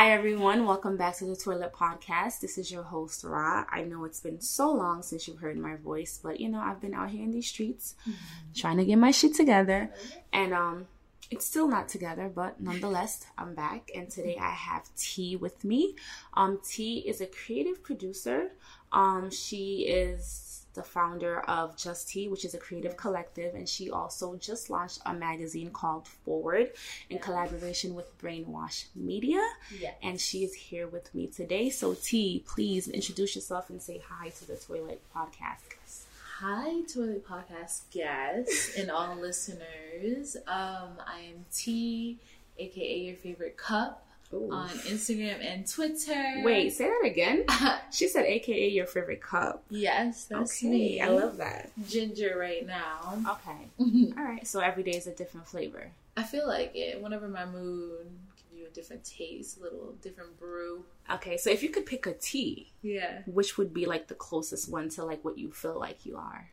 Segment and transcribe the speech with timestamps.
[0.00, 0.64] Hi, everyone.
[0.64, 2.40] Welcome back to the Toilet Podcast.
[2.40, 3.66] This is your host, Ra.
[3.68, 6.80] I know it's been so long since you've heard my voice, but you know, I've
[6.80, 7.96] been out here in these streets
[8.54, 9.90] trying to get my shit together.
[10.32, 10.86] And um,
[11.30, 13.90] it's still not together, but nonetheless, I'm back.
[13.94, 15.96] And today I have T with me.
[16.32, 18.52] Um, T is a creative producer.
[18.92, 20.49] Um, she is
[20.80, 25.00] the founder of Just Tea, which is a creative collective, and she also just launched
[25.04, 26.70] a magazine called Forward
[27.10, 29.42] in collaboration with Brainwash Media.
[29.78, 29.92] Yeah.
[30.02, 31.68] And she is here with me today.
[31.68, 36.04] So, T, please introduce yourself and say hi to the Toilet Podcast.
[36.38, 40.36] Hi, Toilet Podcast guests and all listeners.
[40.46, 42.18] Um, I am T,
[42.58, 46.42] aka your favorite cup, on Instagram and Twitter.
[46.44, 47.44] Wait, say that again.
[47.92, 49.64] She said, AKA your favorite cup.
[49.68, 51.00] yes, that's okay, me.
[51.00, 51.70] I love that.
[51.88, 53.18] ginger right now.
[53.28, 54.12] Okay.
[54.16, 54.46] All right.
[54.46, 55.90] So every day is a different flavor.
[56.16, 57.02] I feel like it.
[57.02, 60.84] Whenever my mood give you a different taste, a little different brew.
[61.12, 61.36] Okay.
[61.36, 63.22] So if you could pick a tea, Yeah.
[63.26, 66.50] which would be like the closest one to like what you feel like you are?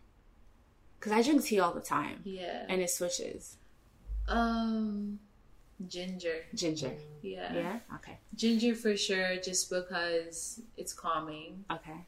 [0.99, 2.65] Because I drink tea all the time Yeah.
[2.67, 3.57] and it switches.
[4.27, 5.19] Um,
[5.87, 6.45] ginger.
[6.55, 6.93] Ginger.
[7.21, 7.53] Yeah.
[7.53, 7.79] Yeah.
[7.95, 8.17] Okay.
[8.35, 11.65] Ginger for sure, just because it's calming.
[11.71, 12.05] Okay.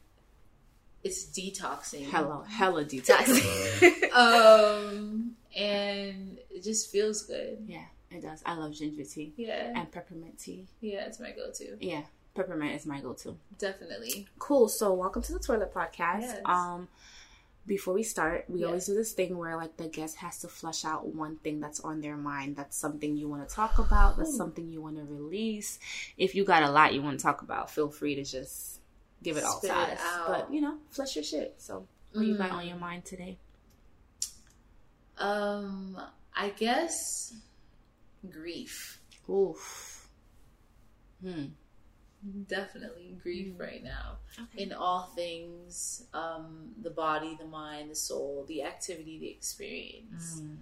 [1.02, 2.04] It's detoxing.
[2.10, 2.42] Hello.
[2.48, 4.12] Hella detoxing.
[4.12, 7.58] um, and it just feels good.
[7.66, 8.42] yeah, it does.
[8.44, 10.66] I love ginger tea Yeah, and peppermint tea.
[10.80, 11.76] yeah, it's my go-to.
[11.80, 12.02] Yeah.
[12.34, 13.34] Peppermint is my go-to.
[13.58, 14.26] Definitely.
[14.38, 14.68] Cool.
[14.68, 16.20] So welcome to the Toilet Podcast.
[16.20, 16.40] Yes.
[16.44, 16.86] Um,
[17.66, 18.66] before we start, we Yes.
[18.66, 21.80] always do this thing where like the guest has to flush out one thing that's
[21.80, 22.56] on their mind.
[22.56, 24.16] That's something you want to talk about.
[24.16, 25.78] That's something you want to release.
[26.16, 28.80] If you got a lot you want to talk about, feel free to just
[29.22, 30.00] give it all to it us.
[30.02, 30.26] out.
[30.26, 31.54] But you know, flush your shit.
[31.58, 32.54] So what you got Mm.
[32.54, 33.38] on your mind today?
[35.18, 36.00] Um,
[36.34, 37.34] I guess
[38.30, 39.00] grief.
[39.28, 40.08] Oof.
[41.22, 41.44] Hmm.
[42.48, 43.60] Definitely grief Mm.
[43.60, 44.18] right now.
[44.38, 44.62] Okay.
[44.64, 50.40] In all things, um, the body, the mind, the soul, the activity, the experience.
[50.40, 50.58] Mm.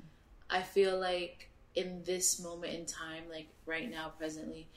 [0.50, 4.68] I feel like in this moment in time, like right now, presently,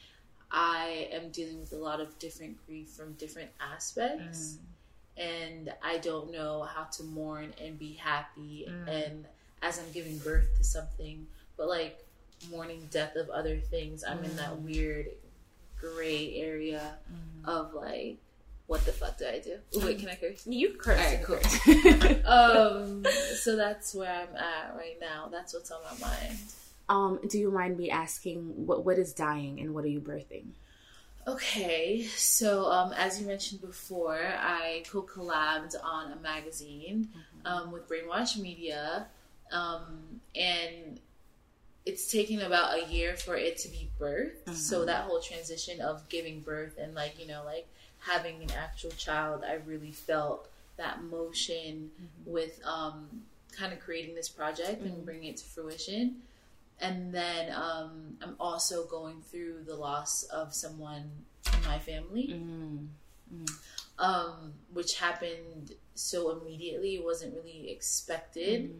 [0.49, 4.57] I am dealing with a lot of different grief from different aspects.
[5.17, 8.65] And I don't know how to mourn and be happy.
[8.67, 8.87] Mm.
[8.87, 9.25] And
[9.61, 11.27] as I'm giving birth to something,
[11.57, 12.03] but like
[12.49, 14.61] mourning death of other things, I'm in that Mm.
[14.63, 15.07] weird
[15.81, 17.47] gray area Mm.
[17.49, 18.17] of like,
[18.67, 19.57] what the fuck do I do?
[19.75, 20.45] Ooh, wait, can I curse?
[20.47, 20.97] You curse.
[20.99, 22.25] Alright, you cool.
[22.31, 23.05] um,
[23.35, 25.27] so that's where I'm at right now.
[25.31, 26.37] That's what's on my mind.
[26.89, 30.45] um, do you mind me asking what what is dying and what are you birthing?
[31.27, 37.09] Okay, so um, as you mentioned before, I co-collabed on a magazine
[37.45, 39.05] um, with Brainwash Media,
[39.51, 40.99] um, and
[41.85, 44.53] it's taken about a year for it to be birthed.
[44.55, 44.85] So Mhm.
[44.87, 47.67] that whole transition of giving birth and like you know like
[47.99, 50.47] having an actual child, I really felt
[50.77, 51.91] that motion
[52.25, 55.05] with um, kind of creating this project and Mhm.
[55.05, 56.21] bringing it to fruition.
[56.79, 61.11] And then um, I'm also going through the loss of someone
[61.53, 62.87] in my family, Mm.
[63.99, 66.95] um, which happened so immediately.
[66.95, 68.73] It wasn't really expected.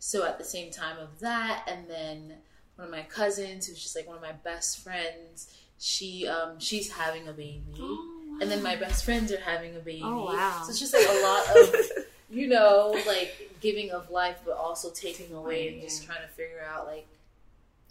[0.00, 2.34] So at the same time of that, and then
[2.76, 6.90] one of my cousins, who's just like one of my best friends, she um, she's
[6.90, 7.62] having a baby.
[7.78, 10.02] Oh, And then my best friends are having a baby.
[10.02, 10.62] Oh, wow.
[10.64, 11.74] So it's just like a lot of,
[12.30, 15.82] you know, like giving of life, but also taking away and Yeah.
[15.84, 17.06] just trying to figure out like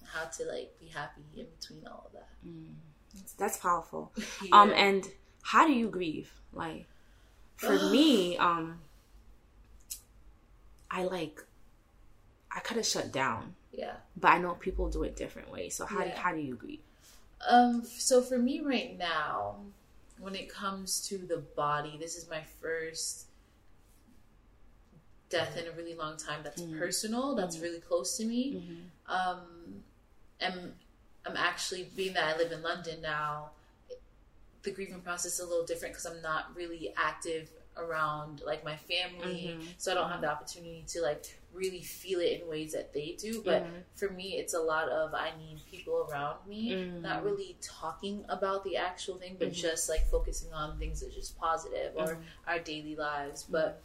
[0.03, 2.29] how to like be happy in between all of that.
[2.47, 2.73] Mm.
[3.37, 4.11] That's powerful.
[4.51, 5.07] Um, and
[5.43, 6.31] how do you grieve?
[6.53, 6.87] Like,
[7.57, 8.79] for me, um,
[10.89, 11.43] I like,
[12.51, 13.93] I could have shut down, yeah.
[14.17, 15.75] but I know people do it different ways.
[15.75, 16.79] So how do, how do you grieve?
[17.47, 19.57] Um, so for me right now,
[20.19, 23.27] when it comes to the body, this is my first
[25.29, 26.79] death in a really long time that's Mm.
[26.79, 27.61] personal, that's Mm.
[27.61, 28.53] really close to me.
[28.53, 29.11] Mm-hmm.
[29.11, 29.83] um,
[30.41, 30.73] am
[31.25, 33.51] I'm actually being that I live in London now.
[34.63, 38.75] The grieving process is a little different because I'm not really active around like my
[38.77, 39.67] family, Mhm.
[39.77, 43.15] so I don't have the opportunity to like really feel it in ways that they
[43.19, 43.41] do.
[43.43, 43.83] But Mhm.
[43.95, 47.01] for me, it's a lot of I need people around me, Mhm.
[47.01, 49.53] not really talking about the actual thing, but Mhm.
[49.55, 52.23] just like focusing on things that are just positive or Mhm.
[52.47, 53.43] our daily lives.
[53.43, 53.81] But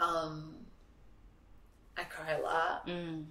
[0.00, 0.66] um,
[1.96, 2.86] I cry a lot.
[2.86, 3.26] Mm.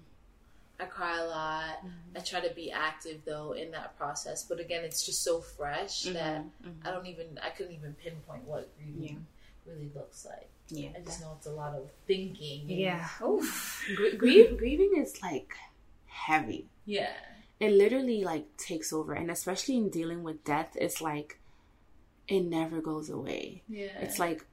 [0.79, 1.85] I cry a lot.
[1.85, 2.17] Mhm.
[2.17, 6.03] I try to be active though in that process, but again, it's just so fresh
[6.03, 6.43] that.
[6.83, 9.27] I don't even I couldn't even pinpoint what grieving
[9.65, 10.49] really looks like.
[10.73, 10.89] Yeah.
[10.97, 12.69] I just know it's a lot of thinking.
[12.69, 13.07] Yeah.
[13.23, 13.85] Oof.
[13.95, 15.53] Gr- grieve, grieving is like
[16.05, 16.67] heavy.
[16.85, 17.13] yeah,
[17.59, 21.39] it literally like takes over and especially in dealing with death it's like
[22.27, 23.87] it never goes away Yeah.
[24.01, 24.45] it's like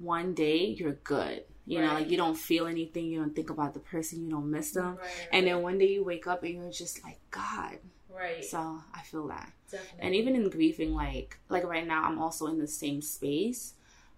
[0.00, 3.74] one day you're good you know like you don't feel anything you don't think about
[3.74, 6.54] the person you don't miss them Right, and then one day you wake up and
[6.54, 7.78] you're just like god
[8.10, 8.44] right.
[8.44, 8.58] so
[8.94, 10.00] i feel that Definitely.
[10.04, 13.74] and even in grieving like like right now i'm also in the same space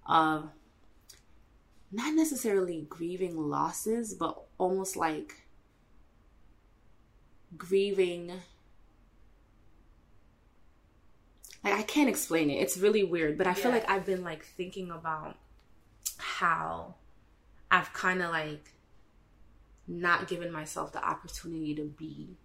[0.07, 0.49] of
[1.95, 5.43] not necessarily grieving losses but almost like
[7.57, 8.33] grieving
[11.63, 12.55] like i can't explain it.
[12.55, 15.37] It's really weird but i feel like i've been like thinking about
[16.19, 16.97] how
[17.71, 18.73] i've kind of like
[19.87, 22.37] not given myself the opportunity to be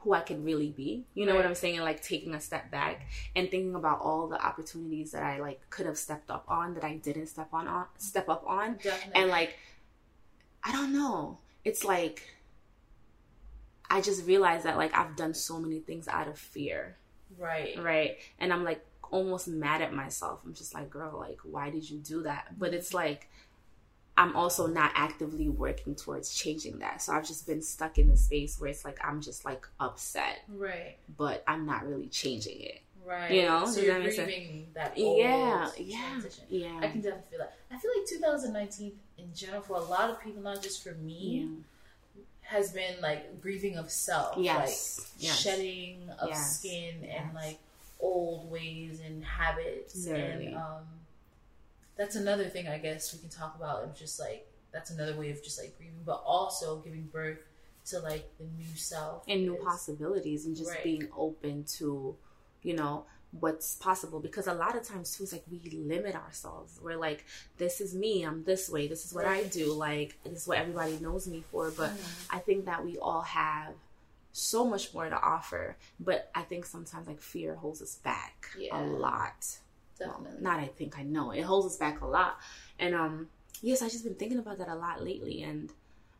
[0.00, 1.04] who I could really be.
[1.14, 1.80] You know what I'm saying?
[1.80, 3.06] Like taking a step back
[3.36, 6.84] and thinking about all the opportunities that I like could have stepped up on that
[6.84, 8.78] I didn't step on, on step up on.
[8.82, 9.20] Definitely.
[9.20, 9.58] And like
[10.64, 11.38] I don't know.
[11.64, 12.22] It's like
[13.90, 16.96] I just realized that like I've done so many things out of fear.
[17.38, 17.76] right.
[17.78, 18.16] Right.
[18.38, 20.40] And I'm like almost mad at myself.
[20.46, 22.58] I'm just like, girl, like why did you do that?
[22.58, 23.28] But it's like
[24.20, 27.00] I'm also not actively working towards changing that.
[27.02, 30.42] So I've just been stuck in the space where it's like I'm just like upset,
[30.48, 30.96] Right.
[31.16, 32.82] but I'm not really changing it.
[33.04, 33.30] Right.
[33.30, 36.44] You know, so you're that grieving that old yeah, yeah, transition.
[36.50, 36.78] yeah.
[36.82, 37.54] I can definitely feel that.
[37.70, 41.48] I feel like 2019 in general for a lot of people, not just for me,
[42.14, 42.22] yeah.
[42.42, 44.36] has been like grieving of self.
[44.36, 45.40] Yes, Like yes.
[45.40, 47.16] shedding of Yes, skin yes.
[47.24, 47.58] and like
[48.00, 50.06] old ways and habits.
[50.06, 50.48] Literally.
[50.48, 50.84] And um,
[52.00, 53.84] that's another thing I guess we can talk about.
[53.84, 57.38] Of just like that's another way of just like grieving, but also giving birth
[57.86, 60.84] to like the new self and new possibilities and just Right.
[60.84, 62.16] being open to
[62.62, 66.78] you know what's possible because a lot of times too it's like we limit ourselves
[66.82, 67.24] we're like
[67.58, 70.58] this is me i'm this way this is what i do like this is what
[70.58, 72.26] everybody knows me for but Mhm.
[72.30, 73.72] i think that we all have
[74.32, 78.78] so much more to offer but i think sometimes like fear holds us back Yeah.
[78.78, 79.58] a lot
[80.06, 80.40] Definitely.
[80.42, 81.30] not i think i know.
[81.30, 82.38] It holds us back a lot.
[82.78, 83.28] And um
[83.62, 85.70] yes i just been thinking about that a lot lately and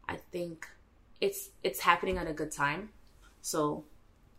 [0.09, 0.69] i think
[1.21, 2.91] it's it's happening at a good time.
[3.43, 3.85] So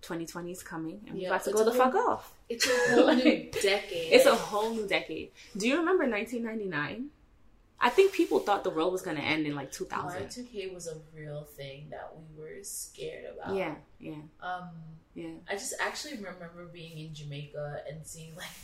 [0.02, 2.34] 2020 is coming and we're Yeah, about to go the a fuck off.
[2.50, 4.12] It's a whole new decade.
[4.14, 5.32] it's a whole new decade.
[5.56, 7.10] Do you remember 1999
[7.84, 10.86] i think people thought the world was going to end in like 2000 Y2K was
[10.88, 13.56] a real thing that we were scared about.
[13.56, 14.22] yeah yeah.
[14.42, 14.70] Um,
[15.16, 15.34] yeah.
[15.50, 18.56] I just actually remember being in Jamaica and seeing like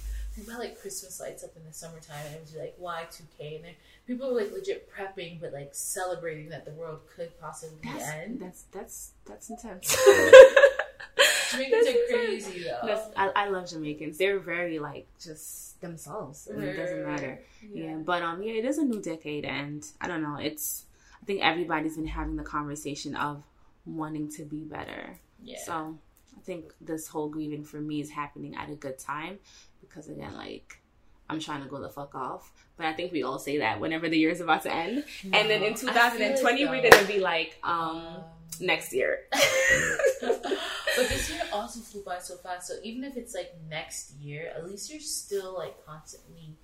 [0.46, 3.76] had like Christmas lights up in the summertime and it was like Y2K and
[4.06, 8.40] people were like legit prepping but like celebrating that the world could possibly that's end.
[8.40, 9.96] that's that's that's intense
[11.52, 13.12] Jamaicans that's are crazy though.
[13.16, 14.18] I, I love Jamaicans.
[14.18, 16.48] They're very like just themselves.
[16.48, 17.42] and it doesn't matter.
[17.72, 17.86] Yeah.
[17.86, 17.96] Yeah.
[17.98, 20.38] but um, yeah, it is a new decade, and I don't know.
[20.38, 20.86] It's
[21.22, 23.44] I think everybody's been having the conversation of
[23.86, 25.18] wanting to be better.
[25.44, 25.58] Yeah.
[25.66, 25.98] So
[26.36, 29.40] I think this whole grieving for me is happening at a good time
[29.82, 30.82] because again, like
[31.30, 32.52] I'm trying to go the fuck off.
[32.78, 35.50] But I think we all say that whenever the year is about to end, and
[35.50, 38.24] then in No, I feel 2020 we're gonna be like, um, Um,
[38.62, 39.20] next year.
[39.32, 42.68] but this year also flew by so fast.
[42.68, 46.56] So even if it's like next year, at least you're still like constantly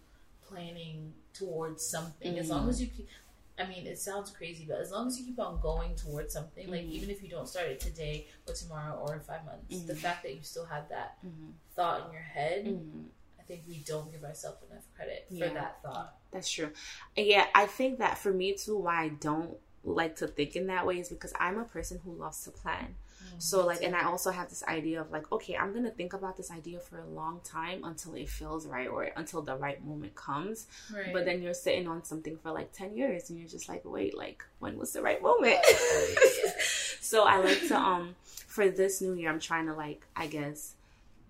[0.47, 2.37] planning towards something.
[2.39, 2.69] As long Mhm.
[2.69, 3.07] as you keep,
[3.57, 6.69] I mean, it sounds crazy, but as long as you keep on going towards something,
[6.71, 6.89] like Mhm.
[6.91, 9.97] even if you don't start it today or tomorrow or in five months, the Mhm.
[9.97, 11.53] fact that you still have that Mhm.
[11.75, 13.09] thought in your head, Mhm.
[13.39, 15.47] I think we don't give ourselves enough credit Yeah.
[15.49, 16.17] for that thought.
[16.31, 16.73] That's true.
[17.15, 20.85] Yeah, I think that for me too, why I don't like to think in that
[20.87, 22.95] way is because I'm a person who loves to plan.
[23.39, 26.37] So like, and I also have this idea of like, okay, I'm gonna think about
[26.37, 30.15] this idea for a long time until it feels right or until the right moment
[30.15, 30.67] comes.
[30.93, 31.11] right.
[31.13, 34.17] But then you're sitting on something for like ten years and you're just like, wait,
[34.17, 35.59] like when was the right moment?
[37.01, 38.15] so I like to um
[38.47, 40.73] for this new year, I'm trying to like, I guess,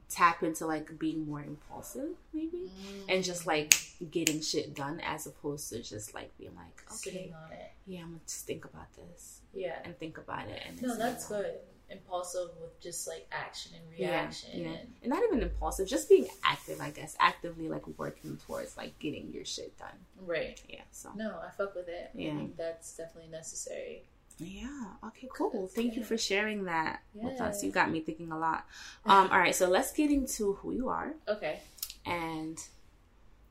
[0.10, 2.70] tap into like being more impulsive, maybe
[3.10, 3.74] and just like
[4.12, 7.72] getting shit done as opposed to just like being like, okay, sitting on it.
[7.88, 9.78] yeah, I'm gonna just think about this Yeah.
[9.84, 10.62] and think about it.
[10.68, 11.56] And No, that's good.
[11.94, 14.50] Impulsive with just like action and reaction.
[14.54, 14.68] yeah.
[14.68, 18.98] And And not even impulsive, just being active, I guess, actively like working towards like
[19.00, 19.96] getting your shit done.
[20.26, 20.62] right.
[20.68, 20.82] Yeah.
[20.92, 22.10] So No, I fuck with it.
[22.14, 22.32] Yeah.
[22.34, 24.04] I think that's definitely necessary.
[24.40, 24.86] yeah.
[25.08, 25.30] Okay.
[25.34, 25.68] Cool.
[25.68, 27.64] Thank you for sharing that with us.
[27.64, 28.66] You got me thinking a lot.
[29.06, 29.30] Um.
[29.32, 29.56] All right.
[29.56, 31.60] So let's get into who you are Okay.
[32.06, 32.58] and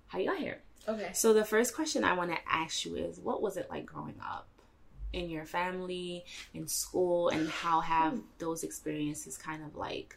[0.08, 0.58] how you got here.
[0.88, 1.10] Okay.
[1.14, 4.16] So the first question I want to ask you is, what was it like growing
[4.20, 4.48] up?
[5.12, 10.16] In your family, in school, and how have those experiences kind of like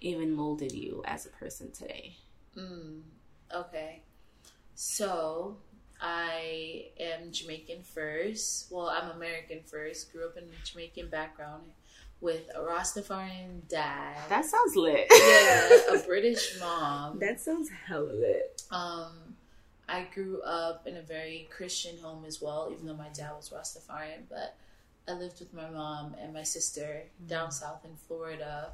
[0.00, 2.16] even molded you as a person today?
[2.56, 3.02] Mm,
[3.54, 4.02] okay.
[4.74, 5.56] So
[6.00, 8.70] I am Jamaican first.
[8.70, 10.12] Well, I'm American first.
[10.12, 11.62] Grew up in a Jamaican background.
[12.20, 14.16] with a Rastafarian dad.
[14.30, 15.06] That sounds lit.
[15.10, 17.18] yeah, a British mom.
[17.18, 18.62] That sounds hella lit.
[18.70, 19.25] Um,
[19.88, 23.50] I grew up in a very Christian home as well, even though my dad was
[23.50, 24.22] Rastafarian.
[24.28, 24.56] But
[25.08, 28.70] I lived with my mom and my sister down south in Florida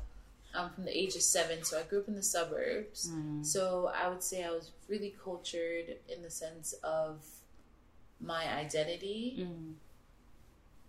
[0.54, 1.64] um, from the age of seven.
[1.64, 3.11] So I grew up in the suburbs.
[3.11, 3.45] Mm.
[3.45, 7.23] So I would say I was really cultured in the sense of
[8.21, 9.75] my identity Mm.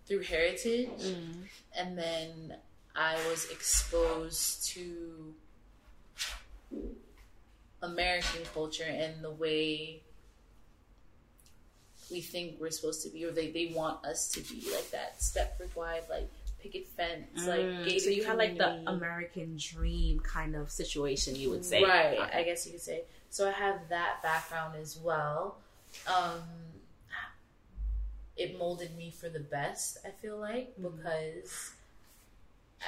[0.06, 0.88] through heritage.
[1.00, 1.42] Mm.
[1.76, 2.56] And then
[2.96, 5.34] I was exposed to
[7.82, 10.00] American culture and the way
[12.14, 15.18] we think we're supposed to be, or they, they want us to be, like that
[15.18, 16.30] Stepford wife, like
[16.60, 17.84] picket fence, like Mm.
[17.84, 18.70] gated so you had like the.
[18.86, 22.20] American dream kind of situation, you would say, Right.
[22.32, 23.02] I guess you could say.
[23.30, 25.58] So I have that background as well.
[26.06, 26.42] Um,
[28.36, 30.96] it molded me for the best, I feel like, Mhm.
[30.96, 31.72] because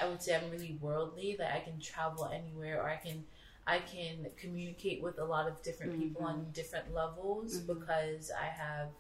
[0.01, 3.27] I would say I'm really worldly, that I can travel anywhere or I can
[3.69, 6.27] I can communicate with a lot of different people Mhm.
[6.29, 7.67] on different levels Mhm.
[7.67, 8.91] because I have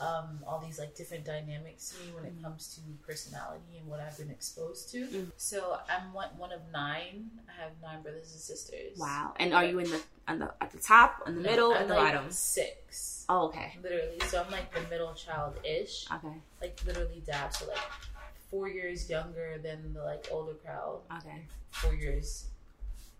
[0.00, 2.42] um, all these like different dynamics to me when it Mhm.
[2.42, 5.06] comes to personality and what I've been exposed to.
[5.06, 5.30] Mhm.
[5.36, 7.30] So I'm one, one of nine.
[7.48, 8.98] I have nine brothers and sisters.
[8.98, 9.34] Wow.
[9.36, 11.86] And are you in the, on the at the top, in the No, middle, at
[11.88, 12.30] the like bottom?
[12.30, 13.24] Six.
[13.28, 13.78] Oh, okay.
[13.82, 14.18] Literally.
[14.28, 16.10] So I'm like the middle child ish.
[16.10, 16.40] Okay.
[16.60, 17.52] Like literally dab.
[17.54, 17.78] So like
[18.50, 21.02] four years younger than the like older crowd.
[21.18, 21.46] Okay.
[21.70, 22.46] Four years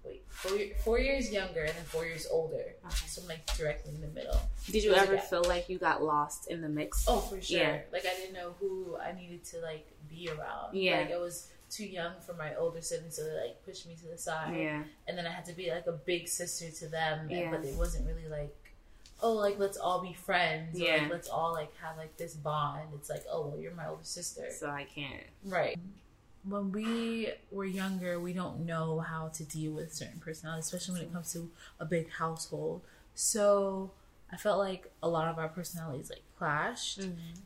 [0.05, 2.75] wait, four, year- four years younger and then four years older.
[2.87, 3.07] Okay.
[3.09, 4.41] So I'm like directly in the middle.
[4.67, 7.05] Did you There's ever feel like you got lost in the mix?
[7.09, 7.59] Oh, for sure.
[7.59, 7.79] Yeah.
[7.93, 10.75] Like I didn't know who I needed to like be around.
[10.77, 11.01] Yeah.
[11.01, 14.07] Like I was too young for my older siblings, so they like pushed me to
[14.07, 14.55] the side.
[14.57, 14.83] Yeah.
[15.09, 17.21] And then I had to be like a big sister to them.
[17.21, 17.51] and- Yeah.
[17.51, 18.55] But it wasn't really like,
[19.23, 20.79] oh, like let's all be friends.
[20.79, 20.97] Or, Yeah.
[21.03, 22.91] like, let's all like have like this bond.
[22.95, 24.49] It's like, oh, well, you're my older sister.
[24.57, 25.25] So I can't.
[25.45, 25.79] Right.
[26.49, 31.03] When we were younger, we don't know how to deal with certain personalities, especially when
[31.09, 32.83] it comes to a big household.
[33.15, 33.91] So
[34.31, 37.01] I felt like a lot of our personalities like clashed,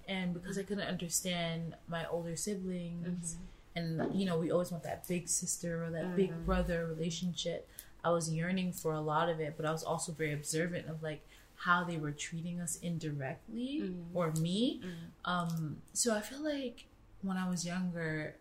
[0.09, 3.37] and because I couldn't understand my older siblings,
[3.77, 6.45] and you know, we always want that big sister or that big Mhm.
[6.45, 7.69] brother relationship.
[8.03, 11.03] I was yearning for a lot of it, but I was also very observant of
[11.03, 11.23] like
[11.57, 14.07] how they were treating us indirectly Mhm.
[14.15, 14.81] or me.
[14.83, 15.11] Mhm.
[15.25, 16.87] Um, so I feel like
[17.23, 18.37] when I was younger,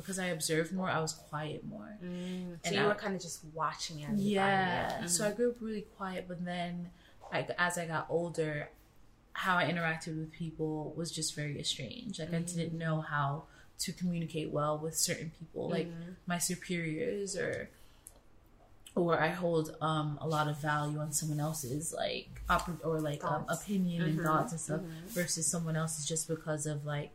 [0.00, 1.98] because I observed more, I was quiet more.
[2.02, 2.52] Mm.
[2.52, 4.28] So And you I- were kind of just watching everybody.
[4.30, 5.02] Yeah.
[5.02, 5.08] Mhm.
[5.08, 6.90] So I grew up really quiet, but then
[7.32, 8.70] I, as I got older,
[9.32, 12.18] how I interacted with people was just very strange.
[12.18, 13.44] Like I didn't know how
[13.78, 16.16] to communicate well with certain people, like Mhm.
[16.26, 17.70] my superiors or
[18.96, 23.22] or I hold um, a lot of value on someone else's like oppor- or like
[23.24, 24.24] um, opinion and Mhm.
[24.24, 25.04] thoughts and stuff Mhm.
[25.10, 27.10] versus someone else's just because of like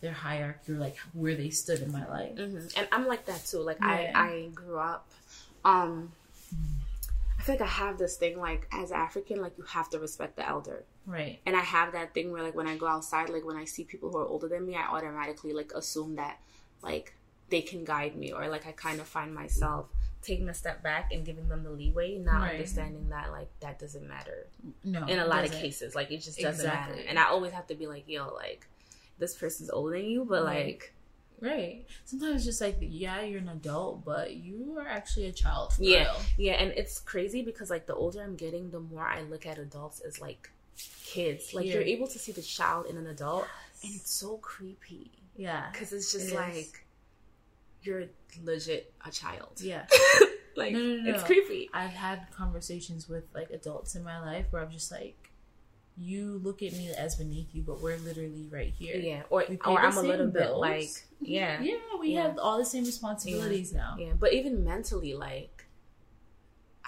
[0.00, 2.36] their hierarchy or like where they stood in my life.
[2.36, 3.58] hmm And I'm like that too.
[3.60, 4.12] Like Yeah.
[4.14, 5.08] I, I grew up.
[5.64, 6.12] Um,
[7.38, 10.36] I feel like I have this thing like as African, like you have to respect
[10.36, 11.40] the elder, Right.
[11.46, 13.84] and I have that thing where like when I go outside, like when I see
[13.84, 16.38] people who are older than me, I automatically like assume that
[16.82, 17.14] like
[17.48, 19.86] they can guide me, or like I kind of find myself
[20.20, 22.50] taking a step back and giving them the leeway, not Right.
[22.52, 24.46] understanding that like that doesn't matter
[24.84, 25.06] No.
[25.06, 25.60] in a lot of doesn't.
[25.64, 25.94] cases.
[25.94, 26.96] Like it just doesn't Exactly.
[26.96, 28.66] matter, and I always have to be like, yo, like
[29.18, 30.66] this person's older than you, but Right.
[30.66, 30.94] like.
[31.40, 31.86] Right.
[32.04, 35.72] Sometimes it's just like, yeah, you're an adult, but you are actually a child.
[35.72, 35.98] For Yeah.
[36.12, 36.16] real.
[36.36, 39.56] Yeah, and it's crazy because like the older I'm getting, the more I look at
[39.56, 40.50] adults as like
[41.04, 41.54] kids.
[41.54, 41.74] Like Yeah.
[41.74, 43.46] you're able to see the child in an adult,
[43.84, 45.70] and it's so creepy Yeah.
[45.70, 46.34] because it's just It is.
[46.34, 46.84] like
[47.82, 48.06] you're
[48.42, 49.60] legit a child.
[49.60, 49.86] Yeah.
[50.56, 51.70] like No, no, no, it's creepy.
[51.72, 55.27] I've had conversations with like adults in my life where I'm just like,
[55.98, 58.96] you look at me as beneath you, but we're literally right here.
[58.96, 60.88] Yeah, or or I'm a little same bit like
[61.20, 62.22] yeah, Yeah, we Yeah.
[62.22, 63.96] have all the same responsibilities now.
[63.98, 64.12] yeah.
[64.18, 65.57] But even mentally, like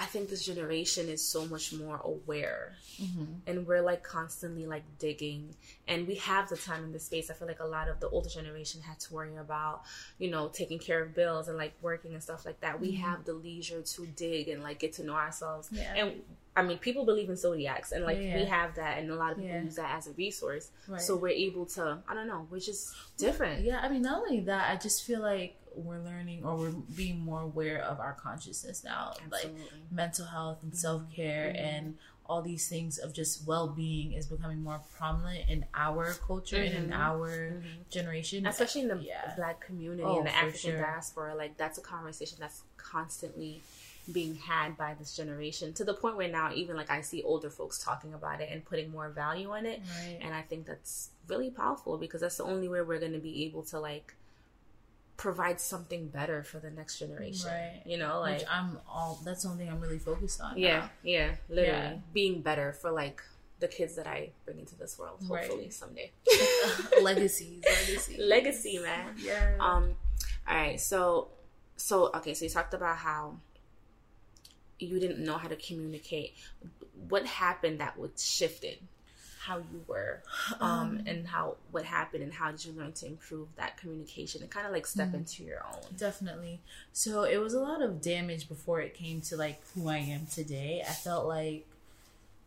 [0.03, 3.25] I think this generation is so much more aware Mm-hmm.
[3.47, 5.55] and we're like constantly like digging
[5.89, 8.09] and we have the time and the space i feel like a lot of the
[8.11, 9.77] older generation had to worry about
[10.19, 12.99] you know taking care of bills and like working and stuff like that we Mhm.
[13.07, 15.95] have the leisure to dig and like get to know ourselves Yeah.
[15.95, 16.23] and
[16.57, 18.37] i mean people believe in zodiacs and like Yeah.
[18.37, 19.63] we have that and a lot of people Yeah.
[19.63, 21.01] use that as a resource Right.
[21.01, 24.41] so we're able to i don't know we're just different Yeah, I mean, not only
[24.41, 28.85] that, I just feel like we're learning or we're being more aware of our consciousness
[28.85, 29.15] now.
[29.31, 29.51] Like
[29.91, 31.61] mental health and self care Mhm.
[31.61, 36.63] and all these things of just well being is becoming more prominent in our culture
[36.63, 36.97] and in Mhm.
[36.97, 37.89] our Mhm.
[37.91, 38.47] generation.
[38.47, 39.35] especially in the Yeah.
[39.35, 40.81] black community Oh, and the African sure.
[40.81, 43.63] diaspora, like that's a conversation that's constantly
[44.13, 47.51] being had by this generation to the point where now even like I see older
[47.51, 49.81] folks talking about it and putting more value on it.
[50.01, 50.19] Right.
[50.21, 53.45] And I think that's really powerful because that's the only way we're going to be
[53.45, 54.15] able to like
[55.21, 57.51] provide something better for the next generation.
[57.51, 57.83] Right.
[57.85, 59.21] You know, like Which I'm all.
[59.23, 60.57] That's the only thing I'm really focused on.
[60.57, 60.91] yeah, now.
[61.03, 61.97] yeah, literally Yeah.
[62.15, 63.21] being better for like
[63.59, 65.19] the kids that I bring into this world.
[65.29, 65.45] Right.
[65.45, 66.11] Hopefully someday.
[67.03, 68.17] legacies, legacy.
[68.19, 69.15] Legacy, man.
[69.19, 69.57] Yeah.
[69.61, 69.95] Um,
[70.49, 71.29] all right, so
[71.77, 73.37] so okay, so you talked about how
[74.79, 76.33] you didn't know how to communicate.
[77.11, 78.79] What happened that would shifted
[79.51, 80.23] how you were,
[80.61, 84.43] um, Um, and how what happened and how did you learn to improve that communication
[84.43, 85.15] and kind of like step Mm.
[85.21, 85.83] into your own?
[85.97, 86.61] Definitely.
[86.93, 90.27] So it was a lot of damage before it came to like who I am
[90.27, 90.83] today.
[90.89, 91.67] I felt like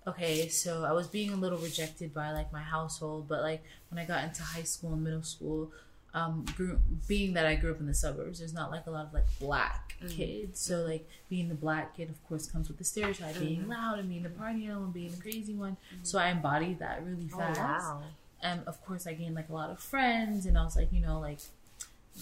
[0.06, 3.98] okay, so I was being a little rejected by like my household, but like when
[4.00, 5.72] I got into high school and middle school,
[6.14, 9.08] um, grew, being that I grew up in the suburbs, there's not like a lot
[9.08, 10.10] of like black mm.
[10.16, 10.60] kids.
[10.60, 13.70] So like being the black kid, of course, comes with the stereotype, being mm.
[13.70, 15.78] loud and being the party animal and being the crazy one.
[15.96, 16.06] Mm.
[16.06, 17.94] So I embodied that really Oh, fast.
[18.42, 21.02] and of course I gained like a lot of friends and I was like you
[21.02, 21.40] know like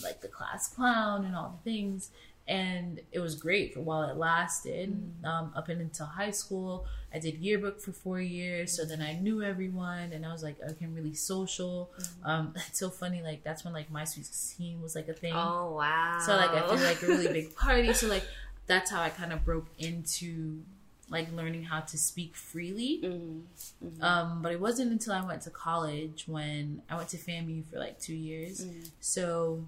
[0.03, 2.11] like the class clown and all the things
[2.47, 4.89] and it was great for while it lasted.
[5.23, 9.13] Um, up and until high school I did yearbook for four years so then I
[9.13, 11.91] knew everyone and I was like I became really social.
[12.23, 15.33] Um, it's so funny like that's when like my sweet 16 was like a thing.
[15.35, 16.19] Oh wow!
[16.25, 18.23] so like I threw like a really big party so like
[18.67, 20.61] that's how I kind of broke into
[21.09, 23.01] like learning how to speak freely.
[23.03, 24.01] Mhm.
[24.01, 27.77] um, but it wasn't until I went to college when I went to FAMU for
[27.79, 28.65] like two years.
[29.01, 29.65] So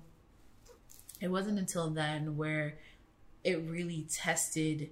[1.24, 2.77] it wasn't until then where
[3.44, 4.89] it really tested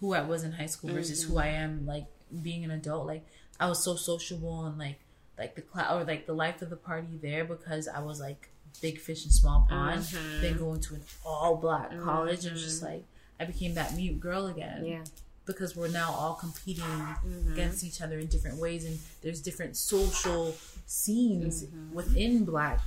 [0.00, 2.06] who I was in high school versus who I am like
[2.42, 3.06] being an adult.
[3.06, 3.24] Like
[3.60, 4.98] I was so sociable and like
[5.38, 8.48] like the cloud or like the life of the party there because I was like
[8.82, 10.00] big fish in small pond.
[10.02, 10.40] Mhm.
[10.40, 13.04] Then going to an all black college, it was just like
[13.40, 15.04] I became that mute girl again yeah,
[15.46, 17.52] because we're now all competing Mm-hmm.
[17.52, 20.54] against each other in different ways and there's different social
[20.86, 21.94] scenes Mm-hmm.
[21.94, 22.80] within black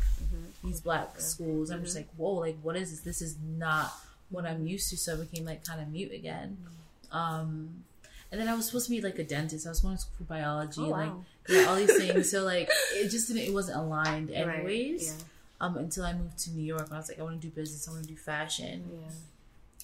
[0.64, 3.92] these black schools i'm just like whoa like what is this this is not
[4.30, 7.18] what i'm used to so i became like kind of mute again Mm-hmm.
[7.18, 7.84] um
[8.32, 10.14] and then i was supposed to be like a dentist i was going to school
[10.20, 11.26] for biology Oh, like wow.
[11.50, 15.24] yeah all these things so like it just didn't it wasn't aligned Right, anyways yeah.
[15.66, 17.54] um until i moved to new york and i was like i want to do
[17.54, 19.10] business i want to do fashion yeah.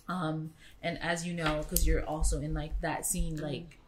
[0.08, 0.51] um,
[0.84, 3.04] and as you know, because you're also in like that Mm-hmm.
[3.04, 3.80] scene, like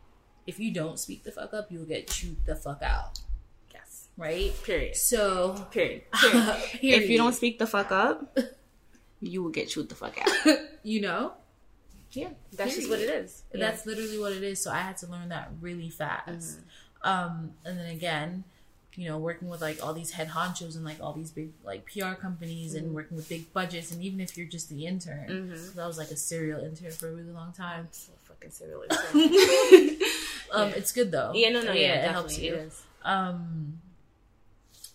[0.48, 3.20] if you don't speak the fuck up, you'll get chewed the fuck out.
[4.18, 4.54] Right?
[4.64, 4.96] Period.
[4.96, 6.02] So, Period.
[6.14, 6.58] Period.
[6.82, 7.04] Period.
[7.04, 8.38] if you don't speak the fuck up,
[9.22, 10.58] you will get chewed the fuck out.
[10.84, 11.34] you know,
[12.12, 13.44] Yeah, that's just what it is.
[13.54, 14.60] that's literally what it is.
[14.62, 16.60] So I had to learn that really fast.
[16.60, 17.08] Mm-hmm.
[17.10, 18.44] Um, and then again,
[18.96, 21.86] you know, working with like all these head honchos and like all these big like
[21.86, 22.86] PR companies Mm-hmm.
[22.86, 26.00] and working with big budgets, and even if you're just the intern, 'cause I was
[26.00, 27.88] like a serial intern for a really long time.
[27.92, 28.84] so fucking serial.
[30.50, 31.34] Um, it's good though.
[31.36, 32.54] yeah, no, no, yeah, it helps definitely you.
[32.64, 32.82] It is.
[33.04, 33.80] um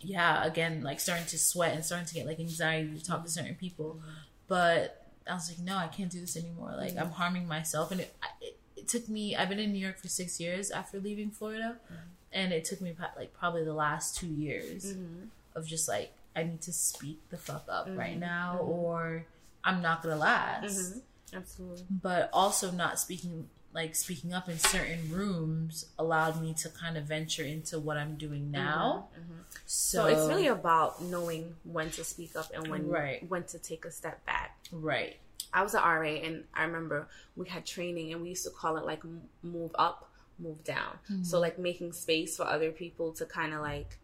[0.03, 3.31] yeah again like starting to sweat and starting to get like anxiety to talk to
[3.31, 4.01] certain people.
[4.49, 6.75] But i was like no i can't do this anymore.
[6.77, 7.91] Like i'm harming myself.
[7.91, 10.99] And it, it, it took me i've been in new york for six years after
[10.99, 11.77] leaving florida.
[11.85, 11.95] Mm-hmm.
[12.35, 15.27] And it took me like probably the last two years mm-hmm.
[15.55, 18.21] of just like i need to speak the fuck up right mm-hmm.
[18.21, 19.27] now or
[19.65, 21.01] i'm not gonna last.
[21.35, 21.85] Absolutely.
[21.91, 27.05] but also not speaking like speaking up in certain rooms allowed me to kind of
[27.05, 29.09] venture into what I'm doing mm-hmm, now.
[29.19, 29.41] Mm-hmm.
[29.65, 33.29] So, it's really about knowing when to speak up and when Right.
[33.29, 34.59] when to take a step back.
[34.71, 35.17] right.
[35.55, 38.79] I was an RA, and I remember we had training, and we used to call
[38.79, 39.03] it like
[39.43, 40.99] move up, move down.
[41.11, 41.25] Mm-hmm.
[41.25, 43.99] So like making space for other people to kind of like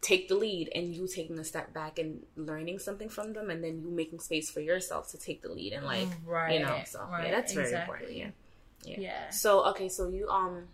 [0.00, 3.62] take the lead, and you taking a step back and learning something from them, and
[3.62, 6.54] then you making space for yourself to take the lead and like right.
[6.54, 6.80] you know.
[6.86, 7.94] So right, yeah, that's very exactly.
[7.94, 8.18] important.
[8.18, 8.30] Yeah.
[8.84, 9.00] Yeah.
[9.00, 9.30] Yeah.
[9.30, 10.64] So okay, so you um,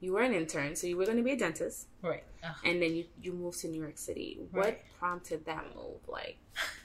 [0.00, 2.22] you were an intern, so you were going to be a dentist, Right.
[2.44, 2.54] Ugh.
[2.64, 4.38] and then you you moved to New York City.
[4.52, 4.80] What Right.
[4.98, 5.96] prompted that move?
[6.06, 6.36] Like,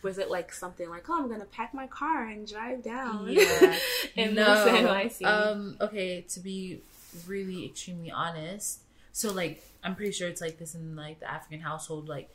[0.02, 3.28] was it like something like, oh, I'm gonna pack my car and drive down?
[3.30, 3.78] Yeah.
[4.18, 4.48] and no.
[4.66, 5.26] move to NYC.
[5.26, 5.78] Um.
[5.80, 6.22] Okay.
[6.30, 6.82] To be
[7.28, 8.80] really extremely honest,
[9.12, 12.10] so like I'm pretty sure it's like this in like the African household.
[12.10, 12.30] Like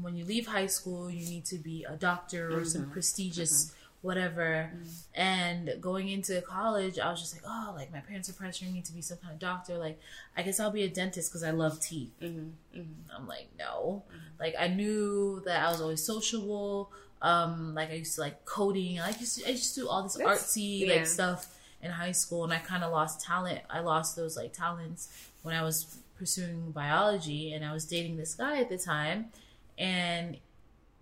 [0.00, 3.72] when you leave high school, you need to be a doctor or some prestigious
[4.04, 4.70] whatever.
[4.76, 5.02] Mm.
[5.14, 8.82] And going into college, I was just like, oh, like my parents are pressuring me
[8.82, 9.78] to be some kind of doctor.
[9.78, 9.98] Like
[10.36, 12.12] I guess I'll be a dentist because I love teeth.
[12.20, 13.16] Mm-hmm, mm-hmm.
[13.16, 14.04] I'm like, no.
[14.06, 14.18] Mm-hmm.
[14.38, 16.92] Like I knew that I was always sociable.
[17.22, 19.00] Um, like I used to like coding.
[19.00, 20.96] I used to, I used to do all this That's- artsy yeah.
[20.96, 23.60] like stuff in high school, and I kind of lost talent.
[23.70, 25.08] I lost those like talents
[25.42, 29.30] when I was pursuing biology, and I was dating this guy at the time,
[29.78, 30.36] and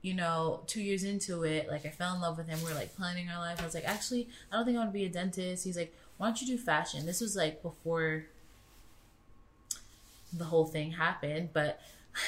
[0.02, 2.58] you know, two years into it, like I fell in love with him.
[2.64, 3.60] We are like planning our life.
[3.60, 5.64] I was like, actually, I don't think I want to be a dentist.
[5.64, 7.06] He's like, why don't you do fashion?
[7.06, 8.24] This was like before
[10.32, 11.80] the whole thing happened, but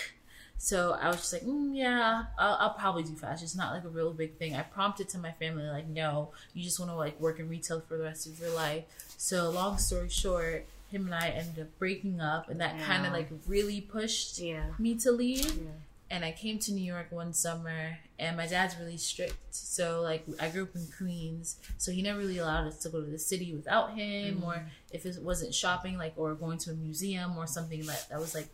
[0.57, 3.45] So I was just like, mm, yeah, I'll, I'll probably do fashion.
[3.45, 4.55] It's not like a real big thing.
[4.57, 7.81] I prompted to my family like, no, you just want to like work in retail
[7.87, 8.85] for the rest of your life.
[9.19, 13.13] So long story short, him and I ended up breaking up, and that kind of
[13.13, 14.63] like really pushed Yeah.
[14.79, 15.45] me to leave.
[15.45, 15.71] Yeah.
[16.14, 19.35] And I came to New York one summer, and my dad's really strict.
[19.50, 23.00] So like I grew up in Queens, so he never really allowed us to go
[23.00, 24.44] to the city without him, Mm-hmm.
[24.44, 24.57] or
[24.92, 28.33] if it wasn't shopping, like or going to a museum or something that that was
[28.38, 28.48] like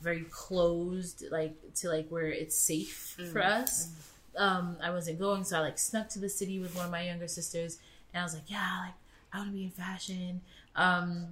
[0.00, 3.62] very closed, like to like where it's safe for Mm-hmm.
[3.62, 3.88] us.
[4.36, 7.02] Um, I wasn't going, so I like snuck to the city with one of my
[7.10, 7.78] younger sisters,
[8.12, 8.94] and I was like, yeah, like
[9.32, 10.40] I want to be in fashion.
[10.74, 11.26] Um,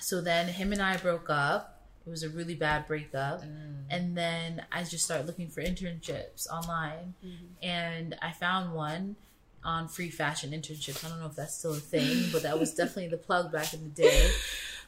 [0.00, 1.77] so then him and I broke up.
[2.08, 3.42] It was a really bad breakup.
[3.90, 7.14] And then I just started looking for internships online.
[7.62, 9.16] And I found one
[9.62, 11.04] on free fashion internships.
[11.04, 13.74] I don't know if that's still a thing, but that was definitely the plug back
[13.74, 14.30] in the day.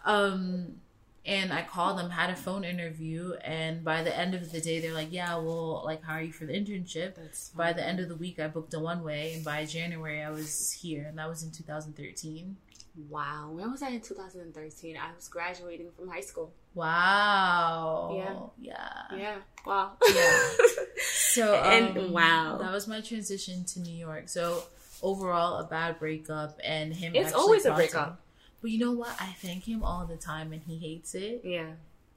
[0.07, 0.77] Um,
[1.27, 4.81] and I called them, had a phone interview, and by the end of the day,
[4.81, 7.17] they're like, "Yeah, we'll like hire you for the internship."
[7.55, 10.31] By the end of the week, I booked a one way, and by January, I
[10.31, 12.57] was here, and that was in 2013.
[13.09, 13.51] Wow.
[13.53, 14.97] When was I in 2013?
[14.97, 16.53] I was graduating from high school.
[16.75, 18.51] Wow.
[18.61, 18.71] Yeah.
[19.11, 19.19] Yeah.
[19.19, 19.37] Yeah.
[19.67, 19.93] Wow.
[20.15, 20.49] Yeah.
[21.31, 22.59] So And- um, wow.
[22.61, 24.29] that was my transition to New York.
[24.29, 24.65] So
[25.01, 27.15] overall, a bad breakup, and him.
[27.15, 28.21] It's always a breakup.
[28.61, 29.11] But you know what?
[29.21, 31.43] I thank him all the time, and he hates it.
[31.45, 31.71] yeah.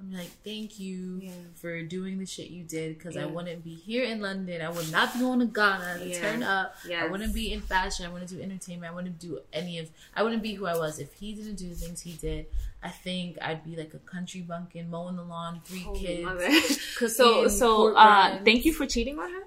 [0.03, 1.31] I'm like, thank you Yeah.
[1.55, 4.61] for doing the shit you did, because I wouldn't be here in London.
[4.61, 6.19] I would not be going to Ghana to Yeah.
[6.19, 6.75] turn up.
[6.93, 8.05] I wouldn't be in fashion.
[8.05, 8.91] I wouldn't do entertainment.
[8.91, 9.89] I wouldn't do any of.
[10.15, 12.47] I wouldn't be who I was if he didn't do the things he did.
[12.81, 16.81] I think I'd be like a country bumpkin, mowing the lawn, three Holy kids.
[17.15, 19.43] So, so, uh, thank you for cheating on her.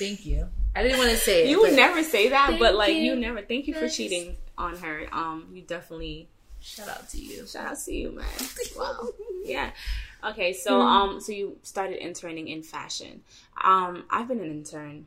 [0.00, 0.48] Thank you.
[0.74, 1.50] I didn't want to say it.
[1.50, 3.02] You would never say that, but like you.
[3.02, 3.40] you never.
[3.42, 5.06] Thank you for cheating on her.
[5.12, 6.28] Um, you definitely
[6.62, 7.46] Shout out to you.
[7.46, 8.26] shout out to you, man.
[8.76, 9.08] Wow.
[9.44, 9.70] yeah.
[10.24, 10.86] Okay, so Hmm.
[10.86, 13.22] um, so you started interning in fashion.
[13.62, 15.06] Um, I've been an intern.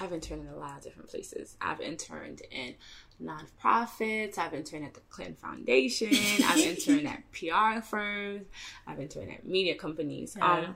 [0.00, 1.56] I've interned in a lot of different places.
[1.60, 2.74] I've interned in
[3.22, 4.38] nonprofits.
[4.38, 6.08] I've interned at the Clinton Foundation.
[6.44, 8.46] I've interned at PR firms.
[8.86, 10.36] I've interned at media companies.
[10.40, 10.74] Um,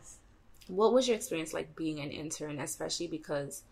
[0.69, 3.62] what was your experience like being an intern especially because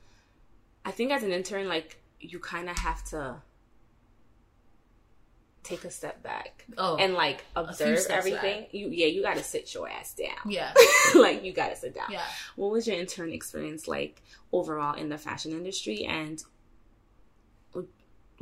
[0.85, 3.35] i think as an intern like you kind of have to
[5.65, 8.75] take a step back oh, and like observe everything back.
[8.75, 10.73] you yeah you got to sit your ass down yeah,
[11.17, 12.23] like you got to sit down yeah.
[12.55, 14.23] what was your intern experience like
[14.53, 16.45] overall in the fashion industry and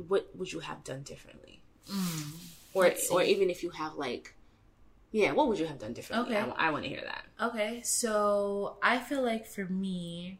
[0.09, 2.35] what- would you have done differently Mm.
[2.75, 4.35] or or even if you have like
[5.11, 6.53] yeah what would you have done differently Okay.
[6.57, 10.39] i, want to hear that Okay, so I feel like for me,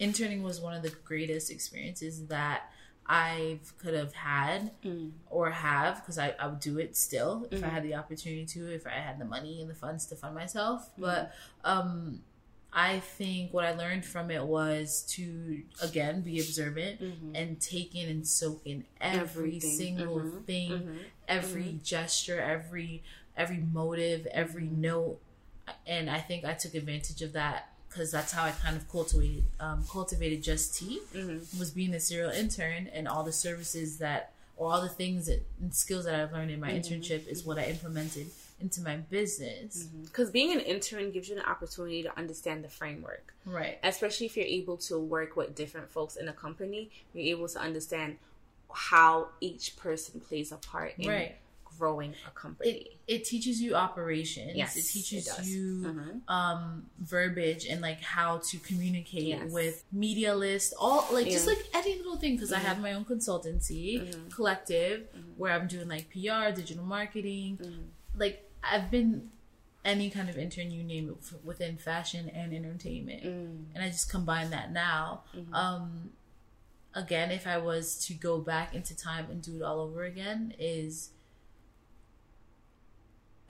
[0.00, 2.72] interning was one of the greatest experiences that
[3.12, 5.10] I could have had Mm.
[5.28, 7.70] or have because I, I would do it still if I Mhm.
[7.72, 10.88] had the opportunity to, if I had the money and the funds to fund myself.
[10.96, 12.22] But um,
[12.72, 17.32] I think what I learned from it was to again be observant Mhm.
[17.34, 19.76] and take in and soak in every Everything.
[19.76, 20.44] single Mhm.
[20.44, 20.98] thing, Mhm.
[21.26, 23.02] every gesture, every
[23.36, 24.80] every motive, every Mm-hmm.
[24.82, 25.20] note,
[25.86, 29.44] and I think I took advantage of that because that's how I kind of cultivated
[29.58, 31.58] um, cultivated Just Tea Mhm.
[31.58, 35.42] was being a serial intern and all the services that or all the things that
[35.60, 36.94] and skills that I've learned in my Mm-hmm.
[36.94, 38.28] internship is what I implemented
[38.60, 39.88] into my business.
[40.04, 43.78] Because being an intern gives you an opportunity to understand the framework, Right.
[43.82, 46.90] especially if you're able to work with different folks in a company.
[47.14, 48.18] You're able to understand
[48.72, 51.36] how each person plays a part in Right.
[51.80, 52.70] Growing a company.
[52.70, 54.52] It it teaches you operations.
[54.54, 56.20] Yes, it teaches it you Mhm.
[56.38, 56.62] um
[56.98, 59.50] verbiage and like how to communicate Yes.
[59.58, 63.04] with media list all like just like any little thing because i have my own
[63.14, 64.30] consultancy Mhm.
[64.36, 64.98] collective
[65.40, 67.84] where i'm doing like pr digital marketing Mhm.
[68.22, 69.12] like i've been
[69.84, 73.64] any kind of intern you name it f- within fashion and entertainment Mm.
[73.74, 75.52] and i just combine that now Mhm.
[75.64, 76.12] um
[76.94, 80.54] again if i was to go back into time and do it all over again
[80.58, 81.10] is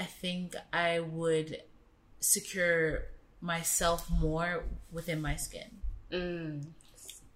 [0.01, 1.63] i think i would
[2.21, 3.05] secure
[3.41, 5.71] myself more within my skin
[6.13, 6.67] Mm.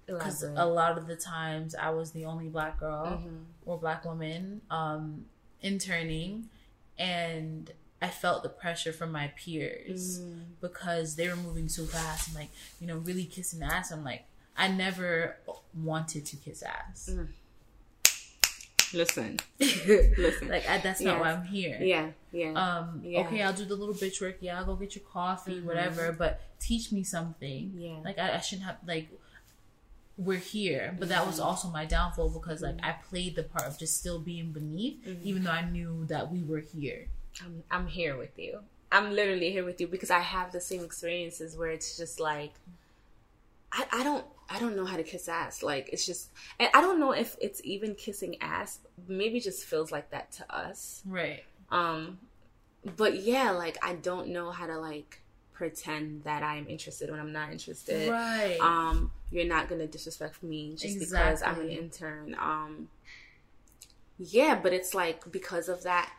[0.06, 0.64] because Elaborate.
[0.64, 3.44] a lot of the times i was the only black girl Mhm.
[3.64, 5.26] or black woman um
[5.62, 6.48] interning
[6.98, 7.72] and
[8.02, 10.44] i felt the pressure from my peers Mm.
[10.60, 12.50] because they were moving so fast and like
[12.80, 14.24] you know really kissing ass i'm like
[14.56, 15.36] i never
[15.92, 17.28] wanted to kiss ass Mm.
[18.94, 20.48] Listen, listen.
[20.48, 22.52] like I, that's not why i'm here yeah, yeah.
[22.52, 23.20] um Yeah.
[23.20, 25.64] okay i'll do the little bitch work yeah i'll go get your coffee Mhm.
[25.64, 27.98] whatever but teach me something Yeah.
[28.04, 29.08] like I, I shouldn't have like
[30.16, 31.26] we're here but that Mm-hmm.
[31.30, 35.04] was also my downfall because like i played the part of just still being beneath
[35.04, 35.26] Mm-hmm.
[35.28, 37.08] even though i knew that we were here
[37.42, 38.60] I'm, I'm here with you.
[38.92, 42.52] I'm literally here with you because I have the same experiences where it's just like
[43.72, 45.62] I, I don't I don't know how to kiss ass.
[45.62, 48.80] Like it's just and I don't know if it's even kissing ass.
[49.08, 51.02] Maybe just feels like that to us.
[51.06, 51.44] Right.
[51.70, 52.18] Um
[52.96, 55.20] but yeah, like I don't know how to like
[55.52, 58.10] pretend that I'm interested when I'm not interested.
[58.10, 58.58] Right.
[58.60, 62.36] Um you're not gonna disrespect me just because I'm an intern.
[62.38, 62.88] Um
[64.18, 66.12] yeah, but it's like because of that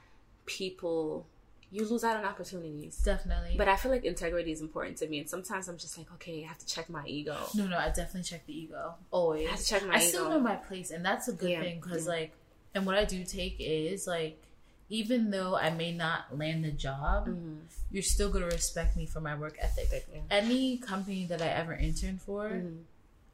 [0.46, 1.26] people
[1.72, 2.98] you lose out on opportunities.
[3.04, 3.56] Definitely.
[3.58, 6.44] But I feel like integrity is important to me, and sometimes I'm just like, okay,
[6.44, 7.38] I have to check my ego.
[7.56, 8.96] no, no, I definitely check the ego.
[9.12, 9.48] Always.
[9.48, 11.62] I have to check my I still know my place, and that's a good Yeah,
[11.62, 12.12] thing because, yeah.
[12.12, 12.32] like,
[12.74, 14.42] and what I do take is like,
[14.90, 17.62] even though I may not land the job, Mhm.
[17.90, 20.08] you're still gonna respect me for my work ethic.
[20.14, 20.22] Yeah.
[20.30, 22.84] Any company that I ever interned for, Mhm.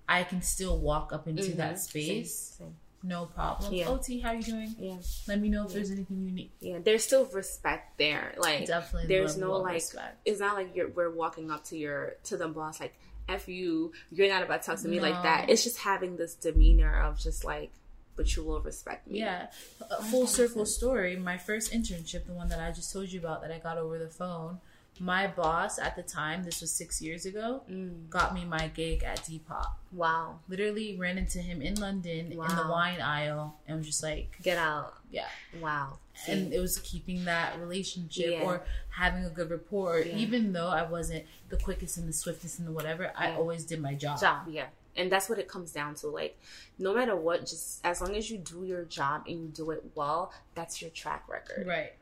[0.07, 1.55] I can still walk up into Mhm.
[1.57, 2.75] that space, Same, same.
[3.03, 3.73] No problem.
[3.73, 3.87] Yeah.
[3.89, 4.75] OT, how you doing?
[4.77, 6.51] Yeah, Let me know if there's anything you need.
[6.59, 6.79] yeah.
[6.83, 8.35] There's still respect there.
[8.37, 9.73] Like Definitely, there's no like.
[9.73, 10.17] respect.
[10.25, 12.93] It's not like you're we're walking up to your to the boss like
[13.29, 13.91] f you.
[14.11, 15.49] You're not about to talk to me like that.
[15.49, 17.71] It's just having this demeanor of just like,
[18.15, 19.19] but you will respect me.
[19.19, 19.47] Yeah,
[19.89, 21.15] a full circle story.
[21.15, 23.97] My first internship, the one that I just told you about that I got over
[23.97, 24.59] the phone,
[25.03, 28.07] my boss at the time, this was six years ago, Mm.
[28.09, 29.65] got me my gig at Depop.
[29.91, 30.39] Wow.
[30.47, 34.59] Literally ran into him in London in the wine aisle and was just like, Get
[34.59, 34.93] out.
[35.09, 35.27] yeah.
[35.59, 35.97] Wow.
[36.27, 38.43] And it was keeping that relationship Yeah.
[38.43, 39.97] or having a good rapport.
[39.99, 40.15] Yeah.
[40.17, 43.81] Even though I wasn't the quickest and the swiftest and the whatever, I always did
[43.81, 44.19] my job.
[44.19, 46.37] job yeah and that's what it comes down to like
[46.77, 49.81] no matter what just as long as you do your job and you do it
[49.95, 51.93] well that's your track record Right.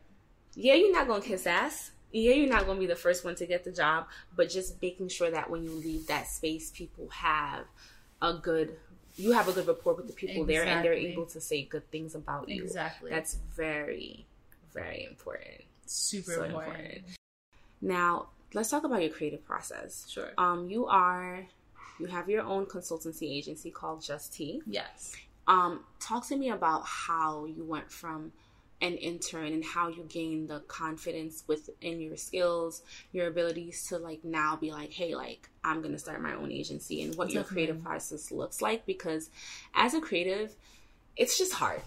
[0.56, 3.46] yeah you're not gonna kiss ass yeah you're not gonna be the first one to
[3.46, 7.66] get the job but just making sure that when you leave that space people have
[8.22, 8.76] a good
[9.16, 11.90] you have a good rapport with the people there and they're able to say good
[11.92, 13.10] things about you Exactly.
[13.10, 14.26] that's very
[14.74, 16.78] very important super so important.
[16.78, 17.06] important.
[17.82, 20.32] now let's talk about your creative process Sure.
[20.38, 21.46] um, you are
[22.00, 24.62] you have your own consultancy agency called Just Tea.
[24.66, 25.14] yes.
[25.48, 28.32] Um, talk to me about how you went from
[28.82, 34.24] an intern and how you gain the confidence within your skills, your abilities to like
[34.24, 37.84] now be like, hey, like I'm gonna start my own agency and what your creative
[37.84, 39.30] process looks like because
[39.76, 40.56] as a creative,
[41.18, 41.82] it's just hard.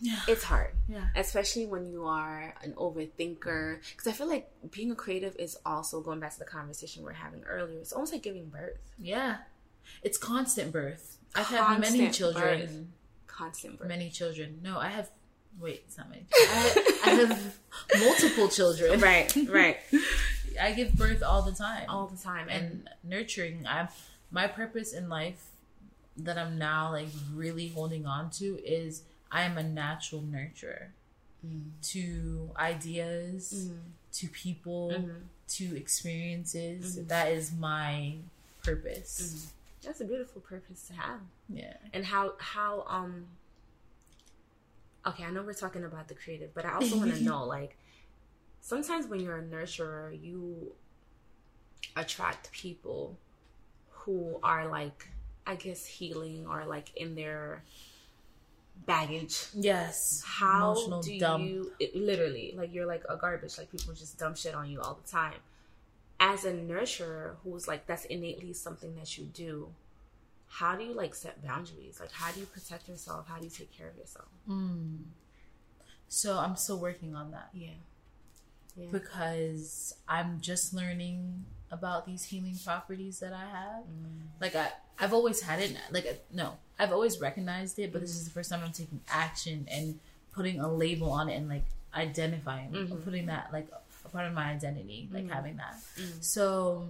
[0.00, 0.18] Yeah.
[0.26, 1.06] It's hard Yeah.
[1.14, 6.00] especially when you are an overthinker because i feel like being a creative is also
[6.00, 9.36] going back to the conversation we are having earlier it's almost like giving birth Yeah.
[10.02, 11.18] It's constant birth.
[11.36, 12.60] I've had many children.
[12.60, 12.76] birth.
[13.32, 14.60] Constant birth Many children.
[14.62, 15.08] No, I have.
[15.60, 16.24] Wait, it's not many.
[16.32, 17.56] I, I have
[17.98, 19.00] multiple children.
[19.00, 19.78] right right
[20.60, 21.86] I give birth all the time.
[21.88, 23.66] all the time and and nurturing.
[23.68, 23.88] I'm
[24.30, 25.42] my purpose in life
[26.16, 30.86] that I'm now like really holding on to is I am a natural nurturer
[31.44, 31.70] Mm.
[31.90, 33.68] to ideas,
[34.12, 35.22] to people, Mhm.
[35.56, 36.96] to experiences.
[36.96, 37.08] Mhm.
[37.08, 38.14] That is my
[38.62, 39.52] purpose.
[39.84, 41.74] That's a beautiful purpose to have Yeah.
[41.92, 43.26] and how how um
[45.06, 47.76] okay i know we're talking about the creative but i also want to know like
[48.60, 50.72] sometimes when you're a nurturer you
[51.96, 53.18] attract people
[53.90, 55.08] who are like
[55.46, 57.62] i guess healing or like in their
[58.86, 60.22] baggage Yes.
[60.24, 61.44] how Emotional do dump.
[61.44, 64.80] you it, literally like you're like a garbage like people just dump shit on you
[64.80, 65.34] all the time
[66.20, 69.68] as a nurturer who's like that's innately something that you do
[70.48, 73.50] how do you like set boundaries like how do you protect yourself how do you
[73.50, 74.98] take care of yourself Mm.
[76.08, 77.68] So I'm still working on that yeah
[78.76, 83.84] yeah because I'm just learning about these healing properties that I have.
[83.84, 84.26] Mm.
[84.40, 84.68] Like I,
[85.00, 85.74] I've always had it.
[85.90, 89.66] Like no, I've always recognized it, but this is the first time I'm taking action
[89.70, 89.98] and
[90.34, 93.02] putting a label on it and like identifying, Mhm.
[93.04, 93.68] putting that like
[94.12, 95.30] part of my identity, like Mhm.
[95.30, 95.74] having that.
[95.96, 96.22] Mm.
[96.22, 96.88] So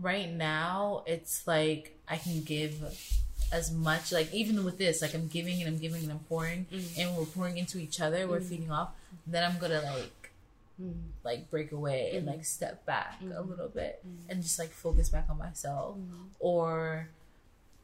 [0.00, 2.82] right now, it's like I can give
[3.52, 4.12] as much.
[4.12, 6.98] Like even with this, like I'm giving and I'm giving and I'm pouring, Mhm.
[6.98, 8.26] and we're pouring into each other.
[8.28, 8.48] We're Mhm.
[8.48, 8.90] feeding off.
[9.26, 10.14] Then I'm gonna like
[10.80, 11.10] Mm.
[11.24, 12.30] like break away and Mhm.
[12.36, 13.48] like step back a Mhm.
[13.48, 14.30] little bit Mhm.
[14.30, 16.28] and just like focus back on myself Mm.
[16.38, 17.08] or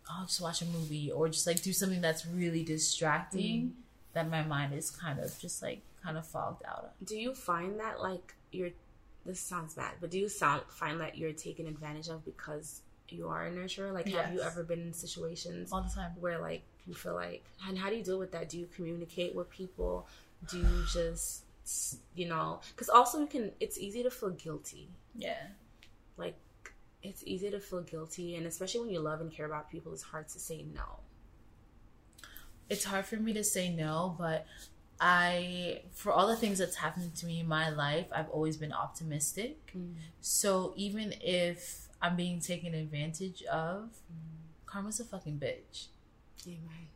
[0.08, 3.74] I'll just watch a movie or just like do something that's really distracting
[4.12, 7.06] that my mind is kind of just like kind of fogged out of.
[7.06, 8.70] do you find that like you're
[9.24, 13.28] this sounds bad but do you sound find that you're taken advantage of because you
[13.28, 16.10] are a nurturer like have you ever been in situations all the time.
[16.20, 19.34] where like you feel like and how do you deal with that do you communicate
[19.34, 20.06] with people
[20.50, 21.44] do you just
[22.14, 25.42] you know because also you can it's easy to feel guilty Yeah.
[26.18, 26.36] like
[27.02, 30.02] it's easy to feel guilty and especially when you love and care about people it's
[30.02, 31.00] hard to say no
[32.68, 34.46] It's hard for me to say no, but
[35.00, 38.72] I, for all the things that's happened to me in my life, I've always been
[38.72, 39.72] optimistic.
[39.76, 39.94] Mm.
[40.20, 43.90] So even if I'm being taken advantage of,
[44.66, 45.87] karma's a fucking bitch.
[46.46, 46.88] Amen.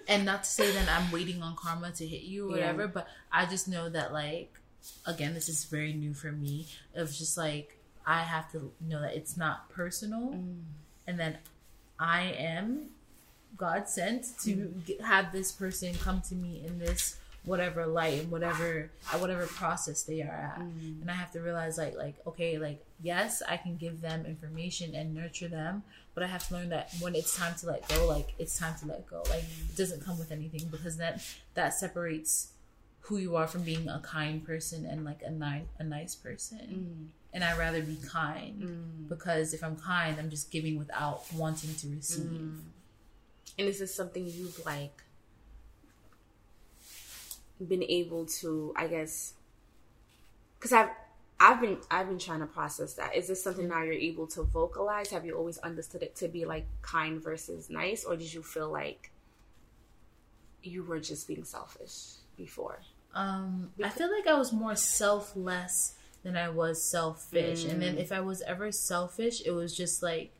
[0.08, 2.72] and not to say that I'm waiting on karma to hit you or Yeah.
[2.72, 4.58] whatever, but I just know that like
[5.06, 6.66] again, this is very new for me.
[6.94, 10.62] Of just like I have to know that it's not personal, Mm.
[11.06, 11.38] and then
[11.98, 12.90] I am
[13.56, 18.30] God sent to get, have this person come to me in this whatever light and
[18.30, 20.60] whatever at whatever process they are at.
[20.60, 21.02] Mm.
[21.02, 24.94] and i have to realize like like okay like yes i can give them information
[24.94, 25.82] and nurture them
[26.14, 28.74] but i have to learn that when it's time to let go like it's time
[28.80, 29.22] to let go.
[29.28, 32.52] Like it doesn't come with anything because that that separates
[33.00, 36.58] who you are from being a kind person and like a nice a nice person.
[36.58, 37.06] Mm.
[37.34, 39.08] and i'd rather be kind Mm.
[39.10, 42.56] because if i'm kind i'm just giving without wanting to receive
[43.56, 43.60] Mm.
[43.60, 45.02] And is this something you've like
[47.66, 49.34] been able to, I guess,
[50.58, 50.90] because I've
[51.40, 53.14] I've been I've been trying to process that.
[53.14, 55.10] Is this something now you're able to vocalize?
[55.10, 58.70] Have you always understood it to be like kind versus nice, or did you feel
[58.70, 59.10] like
[60.62, 62.80] you were just being selfish before?
[63.14, 67.64] Um, I feel like I was more selfless than I was selfish.
[67.64, 70.32] And then if I was ever selfish, it was just like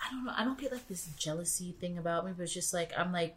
[0.00, 0.32] I don't know.
[0.36, 3.36] I don't get like this jealousy thing about me, but it's just like I'm like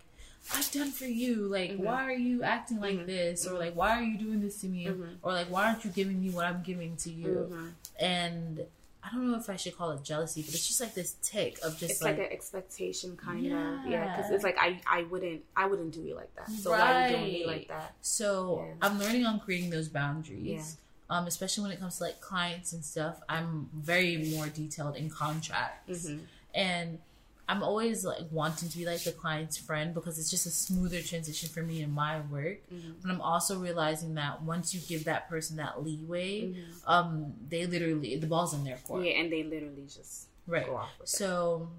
[0.54, 1.48] I've done for you.
[1.48, 3.46] Like, why are you acting like this?
[3.46, 4.90] Or like, why are you doing this to me?
[5.22, 7.50] Or like, why aren't you giving me what I'm giving to you?
[7.50, 7.68] Mm-hmm.
[8.00, 8.66] And
[9.04, 11.60] I don't know if I should call it jealousy, but it's just like this tick
[11.64, 13.92] of just It's like, like, an expectation, kind of.
[13.92, 16.50] Yeah, because it's like I I wouldn't I wouldn't do you like that.
[16.50, 17.96] So why are you doing me like that?
[18.02, 18.74] So Yeah.
[18.82, 20.46] I'm learning on creating those boundaries.
[20.46, 20.64] Yeah.
[21.10, 23.22] Um, especially when it comes to like clients and stuff.
[23.30, 26.10] I'm very more detailed in contracts.
[26.58, 27.00] And
[27.48, 31.02] I'm always like wanting to be like the client's friend because it's just a smoother
[31.02, 32.58] transition for me in my work.
[32.70, 32.96] Mhm.
[33.02, 36.64] But I'm also realizing that once you give that person that leeway, Mhm.
[36.86, 39.06] um, they literally the ball's in their court.
[39.06, 40.66] Yeah, and they literally just Right.
[40.66, 41.16] go off with it.
[41.16, 41.70] So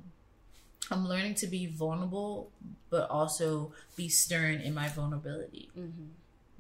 [0.91, 2.51] I'm learning to be vulnerable,
[2.89, 5.71] but also be stern in my vulnerability.
[5.77, 6.09] Mhm.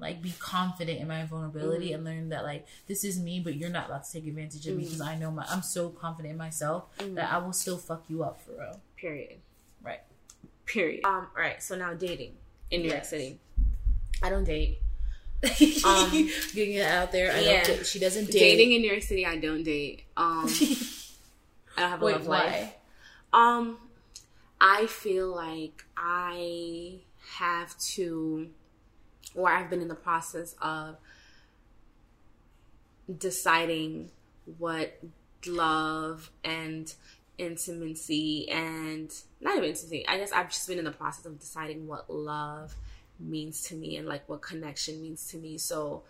[0.00, 1.94] Like be confident in my vulnerability Mm-hmm.
[1.94, 4.76] and learn that like this is me, but you're not about to take advantage of
[4.76, 4.92] me Mm-hmm.
[4.92, 8.22] because I know my I'm so confident in myself that I will still fuck you
[8.22, 8.80] up for real.
[8.96, 9.38] Period.
[9.82, 10.00] Right.
[10.66, 11.04] Period.
[11.04, 11.26] Um.
[11.36, 11.62] All right.
[11.62, 12.34] So now dating
[12.70, 13.10] in New York Yes.
[13.10, 13.38] City.
[14.22, 14.78] I don't date.
[15.84, 16.10] um,
[16.52, 17.32] getting it out there.
[17.32, 17.64] I yeah.
[17.64, 18.40] don't, she doesn't date.
[18.40, 20.02] Dating in New York City, I don't date.
[20.16, 20.48] Um.
[21.76, 22.74] I don't have a Wait, love life.
[23.32, 23.56] why?
[23.58, 23.78] Um,
[24.60, 26.94] I feel like I
[27.36, 28.48] have to,
[29.38, 30.96] or I've been in the process of
[33.18, 34.10] deciding
[34.58, 34.98] what
[35.46, 36.92] love and
[37.38, 40.06] intimacy and not even intimacy.
[40.08, 42.74] I guess I've just been in the process of deciding what love
[43.20, 45.56] means to me and like what connection means to me.
[45.56, 46.02] So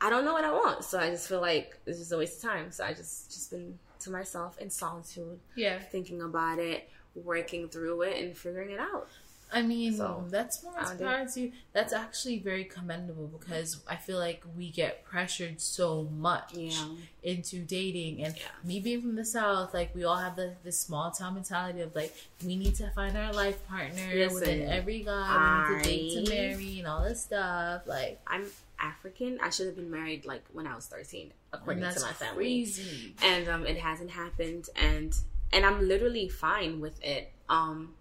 [0.00, 0.84] I don't know what I want.
[0.84, 2.70] So I just feel like this is a waste of time.
[2.70, 5.78] So I just just been to myself in solitude Yeah.
[5.80, 9.08] thinking about it, working through it, and figuring it out.
[9.52, 11.52] I mean, So, that's more I inspiring to you.
[11.72, 16.88] That's actually very commendable because I feel like we get pressured so much Yeah.
[17.22, 18.24] into dating.
[18.24, 18.42] And Yeah.
[18.64, 21.94] me being from the South, like we all have the this small town mentality of
[21.94, 25.90] like we need to find our life partner Listen, within every guy, we need to
[25.90, 27.82] date to marry and all this stuff.
[27.86, 28.46] Like I'm
[28.78, 29.38] African.
[29.40, 32.62] I should have been married like when I was 13, according to my family.
[32.64, 33.14] crazy.
[33.22, 35.14] And um, it hasn't happened, and
[35.52, 37.30] and I'm literally fine with it.
[37.48, 37.94] Um,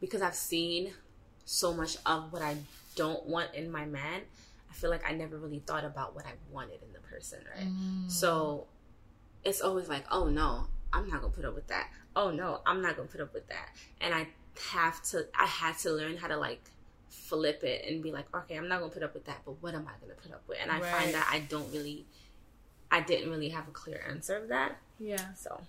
[0.00, 0.92] because I've seen
[1.44, 2.56] so much of what I
[2.94, 4.22] don't want in my man.
[4.70, 7.66] I feel like I never really thought about what I wanted in the person, right?
[7.68, 8.10] Mm.
[8.10, 8.66] So
[9.44, 11.88] it's always like, oh no, I'm not gonna put up with that.
[12.14, 13.68] Oh no, I'm not gonna put up with that.
[14.00, 14.28] And I
[14.72, 16.60] have to, I had to learn how to like
[17.08, 19.74] flip it and be like, okay, I'm not gonna put up with that, but what
[19.74, 20.58] am I gonna put up with?
[20.60, 20.90] And I Right.
[20.92, 22.04] find that I don't really,
[22.90, 24.78] I didn't really have a clear answer of that.
[24.98, 25.60] yeah, So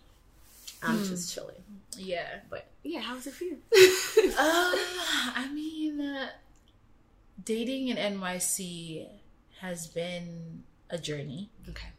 [0.81, 1.03] I'm Hmm.
[1.09, 1.63] just chilling.
[1.97, 2.39] yeah.
[2.49, 3.53] But yeah, how's it for you?
[3.53, 3.59] Um,
[4.37, 6.29] I mean, uh,
[7.43, 9.07] dating in NYC
[9.59, 11.89] has been a journey, okay.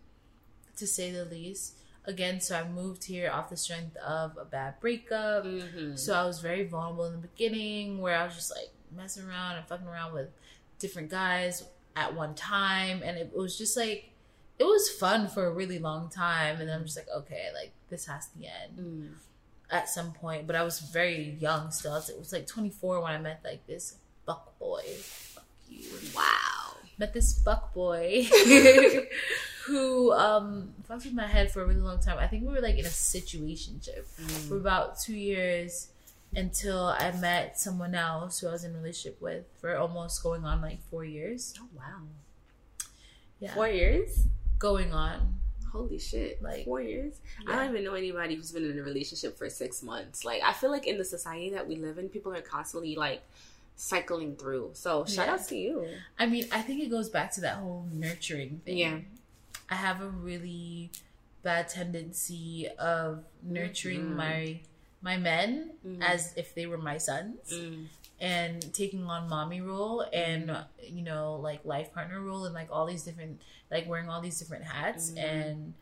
[0.76, 1.76] to say the least.
[2.06, 5.44] Again, so I moved here off the strength of a bad breakup.
[5.44, 5.96] Mm-hmm.
[5.96, 9.56] So I was very vulnerable in the beginning, where I was just like messing around
[9.56, 10.28] and fucking around with
[10.78, 11.62] different guys
[11.94, 14.09] at one time, and it was just like
[14.61, 16.61] it was fun for a really long time.
[16.61, 19.08] And then I'm just like, okay, like this has to end Mm.
[19.70, 21.96] at some point, but I was very young still.
[21.96, 23.96] It was like 24 when I met like this
[24.26, 24.82] fuck boy.
[25.34, 25.88] Fuck you.
[26.14, 26.76] Wow.
[26.98, 28.24] Met this fuck boy
[29.66, 32.18] who um fucked with my head for a really long time.
[32.18, 34.48] I think we were like in a situationship Mm.
[34.48, 35.88] for about two years,
[36.34, 40.44] until I met someone else who I was in a relationship with for almost going
[40.44, 41.54] on like four years.
[41.61, 42.02] Oh wow.
[43.40, 44.26] Yeah, Four years?
[44.61, 45.34] Going on.
[45.72, 46.40] Holy shit.
[46.42, 47.20] Like, four years?
[47.48, 50.24] I don't even know anybody who's been in a relationship for six months.
[50.24, 53.22] Like I feel like in the society that we live in, people are constantly like
[53.76, 54.70] cycling through.
[54.74, 55.34] So shout Yeah.
[55.34, 55.88] out to you.
[56.18, 58.78] I mean, I think it goes back to that whole nurturing thing.
[58.78, 58.98] Yeah.
[59.68, 60.90] I have a really
[61.42, 64.16] bad tendency of nurturing Mhm.
[64.16, 64.61] my
[65.02, 66.02] my men Mhm.
[66.02, 67.86] as if they were my sons Mm.
[68.20, 72.68] And taking on mommy role and uh, you know like life partner role and like
[72.70, 73.40] all these different
[73.70, 75.24] like wearing all these different hats Mhm.
[75.24, 75.74] and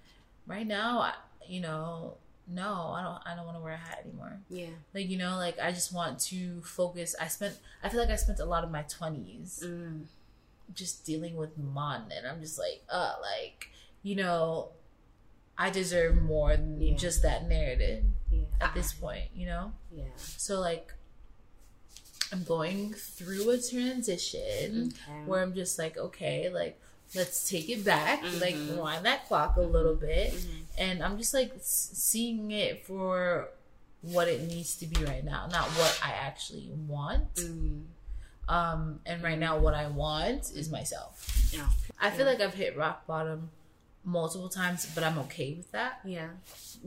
[0.46, 1.14] right now I,
[1.46, 2.16] you know
[2.46, 4.68] no I don't I don't want to wear a hat anymore Yeah.
[4.94, 8.16] like you know like I just want to focus I spent I feel like I
[8.16, 10.04] spent a lot of my 20s Mm.
[10.72, 13.68] just dealing with mon and I'm just like uh like
[14.02, 14.68] you know
[15.58, 16.96] I deserve more than Yeah.
[16.96, 18.44] just that narrative Yeah.
[18.60, 20.04] at this point you know Yeah.
[20.16, 20.94] so like
[22.32, 25.24] I'm going through a transition Okay.
[25.26, 26.78] where I'm just like okay like
[27.14, 28.70] let's take it back like Mhm.
[28.76, 30.62] rewind that clock a little bit Mhm.
[30.76, 33.48] and I'm just like seeing it for
[34.02, 37.84] what it needs to be right now not what I actually want Mm.
[38.48, 41.68] um and right now what I want is myself Yeah.
[41.98, 42.32] I feel Yeah.
[42.32, 43.50] like I've hit rock bottom
[44.04, 46.30] multiple times, but I'm okay with that Yeah.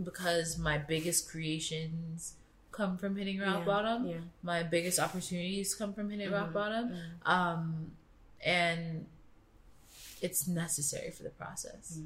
[0.04, 2.34] because my biggest creations
[2.72, 3.66] come from hitting rock Yeah.
[3.66, 4.08] bottom.
[4.08, 4.20] Yeah.
[4.44, 6.54] My biggest opportunities come from hitting rock Mhm.
[6.54, 6.90] bottom.
[6.90, 7.28] Mhm.
[7.28, 7.92] Um,
[8.44, 9.08] and
[10.22, 12.00] it's necessary for the process.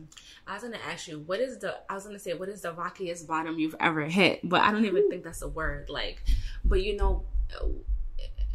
[0.48, 1.78] I was gonna ask you, what is the?
[1.90, 4.40] I was gonna say, what is the rockiest bottom you've ever hit?
[4.48, 5.90] But I don't even think that's a word.
[5.90, 6.22] Like,
[6.64, 7.26] but you know,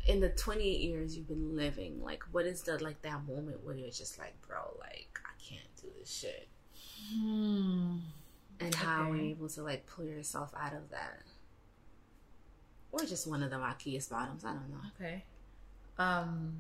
[0.07, 3.75] in the 28 years you've been living, like, what is the like that moment where
[3.77, 6.49] you're just like, bro, like, I can't do this shit,
[7.13, 7.99] Hmm.
[8.59, 9.11] and how Okay.
[9.11, 11.23] are you able to like pull yourself out of that,
[12.93, 14.45] or just one of the rockiest bottoms?
[14.45, 14.81] I don't know.
[14.99, 15.25] Okay.
[15.99, 16.57] Um,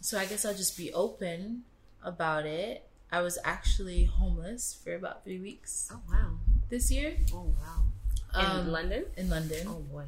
[0.00, 1.62] so I guess I'll just be open
[2.04, 2.88] about it.
[3.12, 6.32] I was actually homeless for about three weeks Oh wow.
[6.68, 7.84] this year Oh wow.
[8.34, 9.04] In Um, London.
[9.16, 9.66] in London.
[9.68, 10.04] Oh boy.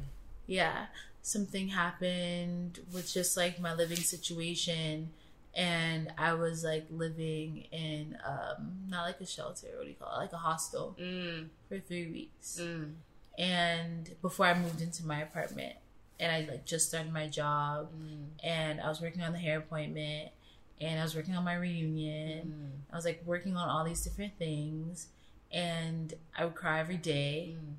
[0.47, 0.87] yeah
[1.21, 5.09] something happened with just like my living situation
[5.53, 10.13] and i was like living in um not like a shelter what do you call
[10.15, 11.47] it like a hostel Mm.
[11.67, 12.93] for three weeks Mm.
[13.39, 15.73] And before i moved into my apartment
[16.19, 18.25] and i like just started my job Mm.
[18.43, 20.29] and i was working on the hair appointment
[20.81, 22.53] and i was working on my reunion
[22.87, 22.93] Mm.
[22.93, 25.07] i was like working on all these different things
[25.51, 27.75] and i would cry every day Mm.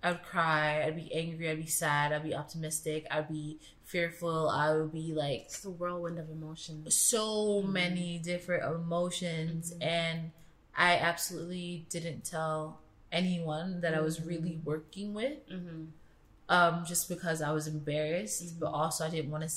[0.00, 4.48] I would cry, I'd be angry, I'd be sad, I'd be optimistic, I'd be fearful,
[4.48, 6.94] I would be like It's a whirlwind of emotions.
[6.96, 7.72] so Mhm.
[7.72, 9.82] many different emotions Mhm.
[9.82, 10.30] and
[10.72, 12.78] I absolutely didn't tell
[13.12, 14.64] anyone that I was really Mhm.
[14.64, 15.84] working with Mm-hmm.
[16.48, 18.74] um just because I was embarrassed, but Mhm.
[18.80, 19.54] also I didn't want to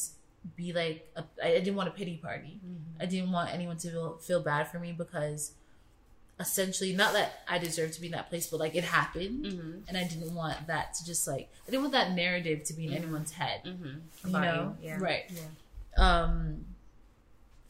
[0.55, 2.59] be like a, I didn't want a pity party.
[2.99, 5.51] I didn't want anyone to feel, feel bad for me because
[6.39, 9.71] essentially not that I deserve to be in that place, but like it happened Mm-hmm.
[9.87, 12.85] and I didn't want that to just like I didn't want that narrative to be
[12.87, 12.95] in Mhm.
[12.95, 14.27] anyone's head, Mm-hmm.
[14.27, 14.97] you know, yeah.
[14.99, 15.25] right?
[15.29, 15.43] Yeah.
[15.97, 16.65] Um,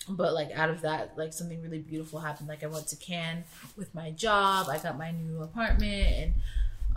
[0.10, 2.48] but like out of that, like something really beautiful happened.
[2.50, 3.44] Like I went to Cannes
[3.78, 6.34] with my job, I got my new apartment, and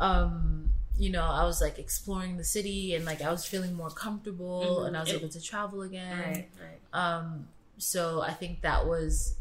[0.00, 3.90] um, you know, I was like exploring the city and like I was feeling more
[3.90, 4.86] comfortable, Mhm.
[4.88, 6.18] and I was able to travel again.
[6.18, 6.48] Right.
[6.60, 6.80] Right.
[6.92, 7.48] Um,
[7.78, 9.34] so I think that was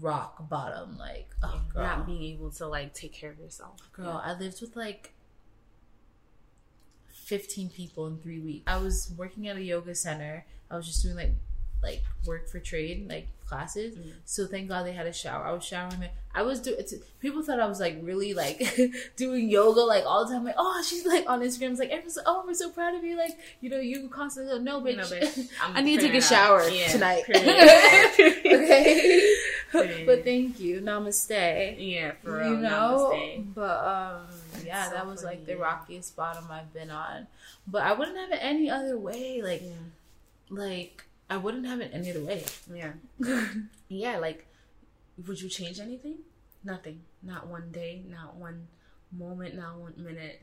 [0.00, 0.96] rock bottom.
[0.98, 1.82] Like, oh, girl.
[1.82, 3.78] Not being able to like take care of yourself.
[3.92, 5.12] Girl, I lived with like
[7.08, 8.64] 15 people in three weeks.
[8.66, 10.44] I was working at a yoga center.
[10.70, 11.32] I was just doing like
[11.82, 13.96] like work for trade, like classes.
[13.96, 14.12] Mhm.
[14.24, 15.44] So thank God they had a shower.
[15.44, 16.10] I was showering there.
[16.32, 16.78] I was doing.
[17.18, 18.62] People thought I was like really like
[19.16, 20.44] doing yoga like all the time.
[20.44, 21.70] Like oh, she's like on Instagram.
[21.72, 23.16] It's like everyone's like oh, we're so proud of you.
[23.16, 24.96] Like you know you constantly go no bitch.
[24.96, 25.48] No, bitch.
[25.62, 26.68] I'm need to take a shower.
[26.68, 27.24] Yeah, tonight.
[29.74, 30.04] okay.
[30.06, 30.80] But thank you.
[30.80, 32.50] Namaste yeah, for real.
[32.52, 33.54] you know Namaste.
[33.54, 34.26] but um
[34.64, 37.26] yeah so that was like the rockiest bottom i've been on
[37.66, 39.72] but i wouldn't have it any other way like Yeah.
[40.50, 42.92] like i wouldn't have it any other way Yeah.
[43.88, 44.46] Yeah, like,
[45.26, 46.18] would you change anything?
[46.62, 47.00] Nothing.
[47.22, 48.68] Not one day, not one
[49.10, 50.42] moment, not one minute.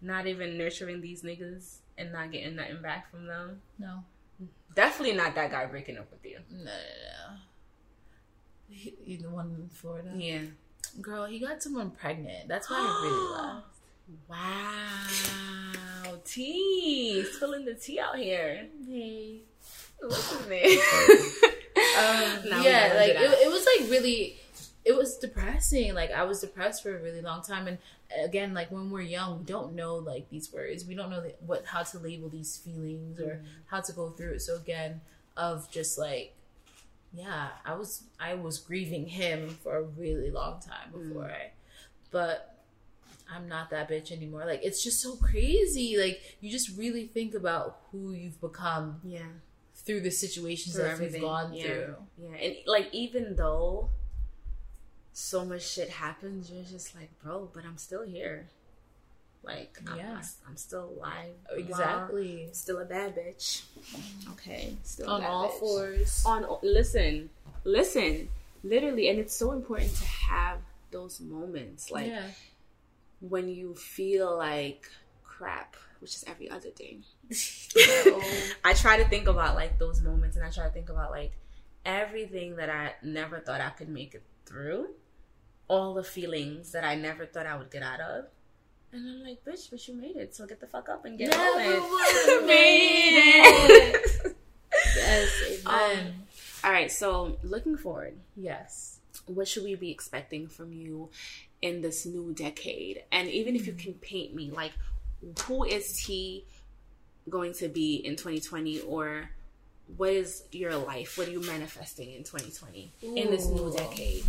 [0.00, 3.60] Not even nurturing these niggas and not getting nothing back from them.
[3.78, 4.04] no
[4.74, 6.38] Definitely not that guy breaking up with you.
[6.50, 7.36] no no no
[8.70, 10.42] he, he- the one in florida Yeah.
[11.02, 13.66] girl he got someone pregnant that's why i really left
[14.28, 16.16] Wow.
[16.24, 17.24] Tea.
[17.32, 18.66] Spilling the tea out here.
[18.88, 19.42] hey
[20.02, 20.78] What's his name?
[21.98, 24.40] um, Now yeah like do it, it was like really
[24.84, 25.94] it was depressing.
[25.94, 27.78] Like I was depressed for a really long time, and
[28.24, 30.84] again, like when we're young, we don't know like these words.
[30.86, 34.32] We don't know the, what how to label these feelings or how to go through
[34.32, 34.40] it.
[34.42, 35.00] So again,
[35.36, 36.34] of just like,
[37.12, 41.50] yeah, I was I was grieving him for a really long time before I,
[42.10, 42.58] but
[43.32, 44.44] I'm not that bitch anymore.
[44.46, 45.96] Like it's just so crazy.
[45.98, 49.20] Like you just really think about who you've become Yeah.
[49.84, 51.22] Through the situations Through that everything.
[51.22, 51.62] we've gone yeah.
[51.64, 51.94] through.
[52.18, 52.36] Yeah.
[52.42, 53.88] And like even though
[55.12, 58.46] so much shit happens, you're just like, bro, but I'm still here.
[59.42, 60.20] Like, I'm, Yeah.
[60.46, 61.32] I'm still alive.
[61.56, 62.42] Exactly.
[62.44, 63.62] Well, still a bad bitch.
[64.32, 64.74] Okay.
[64.82, 65.58] Still a On bad all bitch.
[65.60, 66.22] fours.
[66.26, 67.30] On listen,
[67.64, 68.28] listen,
[68.62, 70.58] literally, and it's so important to have
[70.90, 72.24] those moments, like yeah.
[73.20, 74.88] when you feel like
[75.24, 76.98] crap, which is every other day.
[78.64, 81.32] I try to think about like those moments, and I try to think about like
[81.84, 84.88] everything that I never thought I could make it through,
[85.68, 88.24] all the feelings that I never thought I would get out of.
[88.92, 91.30] And I'm like, bitch, but you made it, so get the fuck up and get
[91.30, 92.46] Never on it.
[92.46, 94.36] made it.
[94.96, 95.30] yes,
[95.64, 96.06] amen.
[96.06, 96.12] Um,
[96.64, 98.98] all right, so looking forward, yes.
[99.26, 101.08] what should we be expecting from you
[101.62, 103.04] in this new decade?
[103.12, 104.72] And even if you can paint me, like,
[105.44, 106.44] who is T
[107.28, 109.30] going to be in 2020, or
[109.96, 111.18] what is your life?
[111.18, 114.24] What are you manifesting in 2020 in this new decade?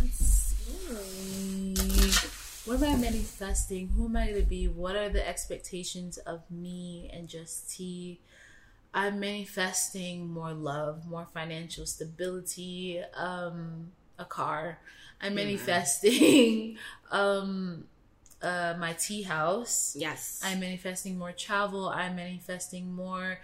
[2.64, 3.88] What am I manifesting?
[3.88, 4.68] Who am I going to be?
[4.68, 8.20] What are the expectations of me and just T?
[8.94, 14.78] I'm manifesting more love, more financial stability, um, a car.
[15.20, 16.76] I'm manifesting
[17.10, 17.84] um,
[18.42, 19.94] uh, my tea house.
[19.98, 21.88] Yes, I'm manifesting more travel.
[21.88, 23.38] I'm manifesting more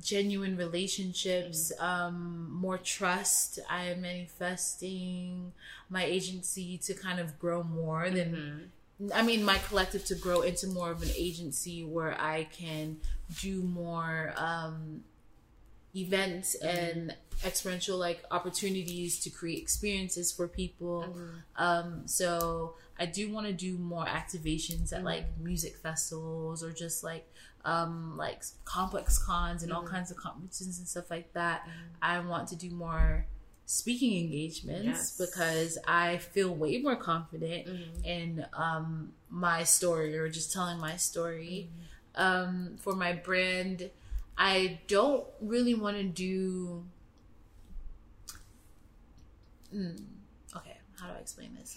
[0.00, 3.58] genuine relationships, um, more trust.
[3.68, 5.52] I'm manifesting
[5.90, 8.72] my agency to kind of grow more than.
[9.14, 12.96] I mean, my collective to grow into more of an agency where I can
[13.40, 15.04] do more um,
[15.94, 21.04] events and experiential like opportunities to create experiences for people.
[21.56, 27.04] Um, so I do want to do more activations at like music festivals or just
[27.04, 27.28] like
[27.64, 31.68] um, like ComplexCons and all kinds of conferences and stuff like that.
[32.02, 33.26] I want to do more
[33.66, 35.16] speaking engagements Yes.
[35.18, 37.68] because I feel way more confident
[38.04, 41.68] in um, my story or just telling my story.
[42.14, 43.90] Um, for my brand,
[44.36, 46.84] I don't really want to do.
[49.74, 50.00] Mm,
[50.56, 51.76] okay, how do I explain this?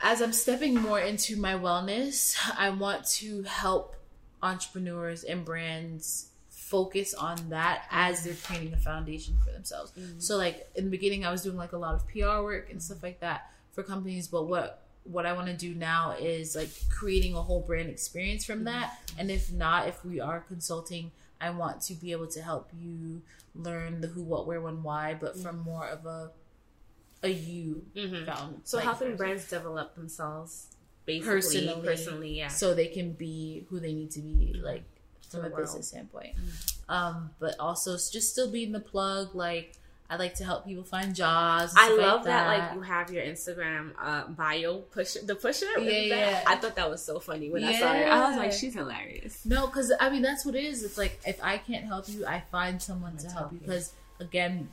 [0.00, 3.96] As I'm stepping more into my wellness, I want to help
[4.42, 9.92] entrepreneurs and brands focus on that as they're creating a foundation for themselves.
[9.98, 10.22] Mm.
[10.22, 12.82] So like in the beginning I was doing like a lot of PR work and
[12.82, 16.68] stuff like that for companies, but what what I want to do now is like
[16.90, 18.64] creating a whole brand experience from mm.
[18.64, 18.98] that.
[19.18, 23.22] And if not, if we are consulting, I want to be able to help you
[23.54, 25.42] learn the who, what, where, when, why, but mm.
[25.42, 26.30] from more of a
[27.22, 27.84] a you
[28.26, 28.60] found.
[28.64, 29.16] So like, how can person.
[29.16, 30.68] brands develop themselves
[31.04, 31.30] basically,
[31.66, 31.82] Personally.
[31.86, 32.38] personally?
[32.38, 32.48] Yeah.
[32.48, 34.84] so they can be who they need to be, like
[35.30, 35.56] from a world.
[35.56, 36.34] business standpoint.
[36.88, 39.34] Um, but also just still being the plug.
[39.34, 39.74] Like
[40.10, 41.74] I like to help people find jobs.
[41.76, 42.46] I love like that.
[42.46, 45.66] like you have your Instagram uh, bio push the pusher.
[45.76, 46.42] with Yeah, yeah.
[46.46, 48.04] I thought that was so funny when I saw it.
[48.06, 49.44] I was like, she's hilarious.
[49.44, 50.82] No, because I mean that's what it is.
[50.82, 53.58] It's like if I can't help you, I find someone to to help help you.
[53.58, 53.66] you.
[53.66, 54.70] Because again,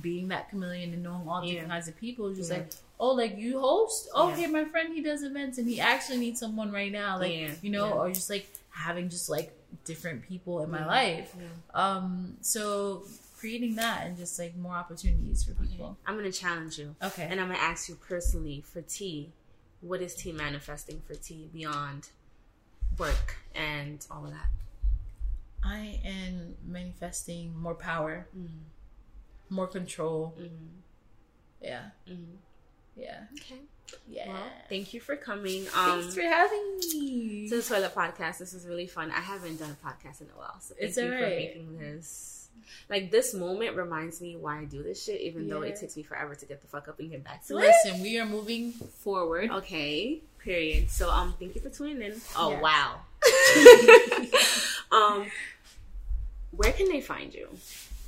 [0.00, 1.74] being that chameleon and knowing all different Yeah.
[1.74, 2.58] kinds of people, just Yeah.
[2.58, 2.70] like,
[3.00, 4.08] oh, like you host.
[4.14, 4.22] Yeah.
[4.24, 7.18] Okay, my friend he does events and he actually needs someone right now.
[7.18, 9.52] Like you know, or just like having just like
[9.84, 11.34] different people in my life.
[11.74, 13.04] Um, so
[13.36, 15.96] creating that and just like more opportunities for people.
[16.06, 17.22] I'm gonna challenge you, Okay.
[17.30, 19.32] and I'm gonna ask you personally for T.
[19.80, 22.08] What is T manifesting for T beyond
[22.98, 24.48] work and all of that?
[25.62, 28.26] I am manifesting more power,
[29.50, 30.34] more control.
[31.62, 31.82] Yeah.
[32.96, 33.20] Yeah.
[33.34, 33.60] Okay.
[34.06, 34.28] Yeah.
[34.28, 35.66] Well, thank you for coming.
[35.74, 37.48] Um, Thanks for having me.
[37.48, 38.38] to the Toilet Podcast.
[38.38, 39.10] This is really fun.
[39.10, 41.36] I haven't done a podcast in a while, so thank It's you for alright.
[41.36, 42.34] making this.
[42.90, 46.02] Like this moment reminds me why I do this shit, even though it takes me
[46.02, 47.60] forever to get the fuck up and get back to it.
[47.84, 49.50] Listen, we are moving forward.
[49.50, 50.20] Okay.
[50.38, 50.90] Period.
[50.90, 52.20] So um, thank you for tuning in.
[52.36, 52.60] Oh Yeah.
[52.60, 53.00] wow.
[54.92, 55.26] um,
[56.50, 57.48] where can they find you?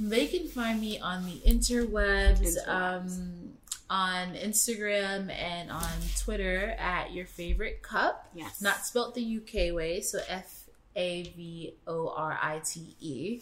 [0.01, 2.69] They can find me on the interwebs, Interwebs.
[2.69, 3.53] um,
[3.91, 5.89] on Instagram and on
[6.19, 8.29] Twitter at your favorite cup.
[8.35, 8.63] Yes.
[8.63, 10.65] Not spelt the UK way, so F
[10.97, 13.41] A V O R I T E.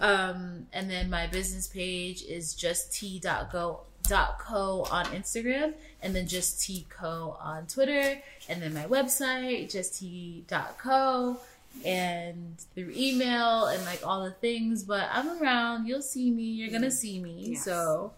[0.00, 6.26] Um, and then my business page is just t.go dot co on Instagram and then
[6.26, 11.38] just t co on Twitter and then my website just t dot co
[11.84, 16.70] and through email and like all the things but I'm around you'll see me you're
[16.70, 17.64] gonna see me Yes.
[17.64, 18.12] so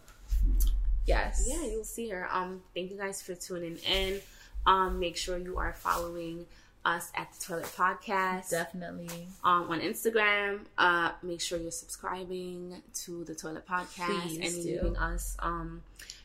[1.06, 2.28] yes yeah, you'll see her.
[2.32, 4.20] Um, thank you guys for tuning in.
[4.66, 6.46] Um, make sure you are following
[6.84, 8.50] us at the Toilet Podcast.
[8.50, 10.60] definitely um, on Instagram.
[10.78, 14.70] Uh, make sure you're subscribing to the Toilet Podcast Please and do.
[14.72, 15.82] leaving us um,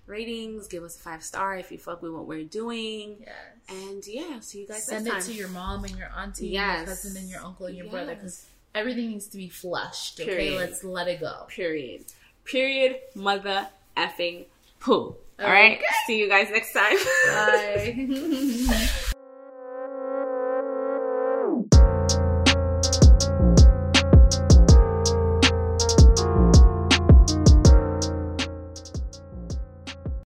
[0.07, 0.67] ratings.
[0.67, 3.17] Give us a five star if you fuck with what we're doing.
[3.19, 3.29] yes
[3.69, 5.21] And yeah, see you guys send it time.
[5.21, 6.79] to your mom and your auntie Yes.
[6.79, 8.45] and your cousin and your uncle and your brother because
[8.75, 10.55] everything needs to be flushed okay Period.
[10.57, 12.05] let's let it go Period.
[12.45, 12.97] Period.
[13.15, 14.45] Mother effing
[14.79, 14.93] poo.
[14.93, 15.51] All Okay.
[15.51, 15.79] right.
[16.07, 16.95] See you guys next time.
[17.27, 18.87] bye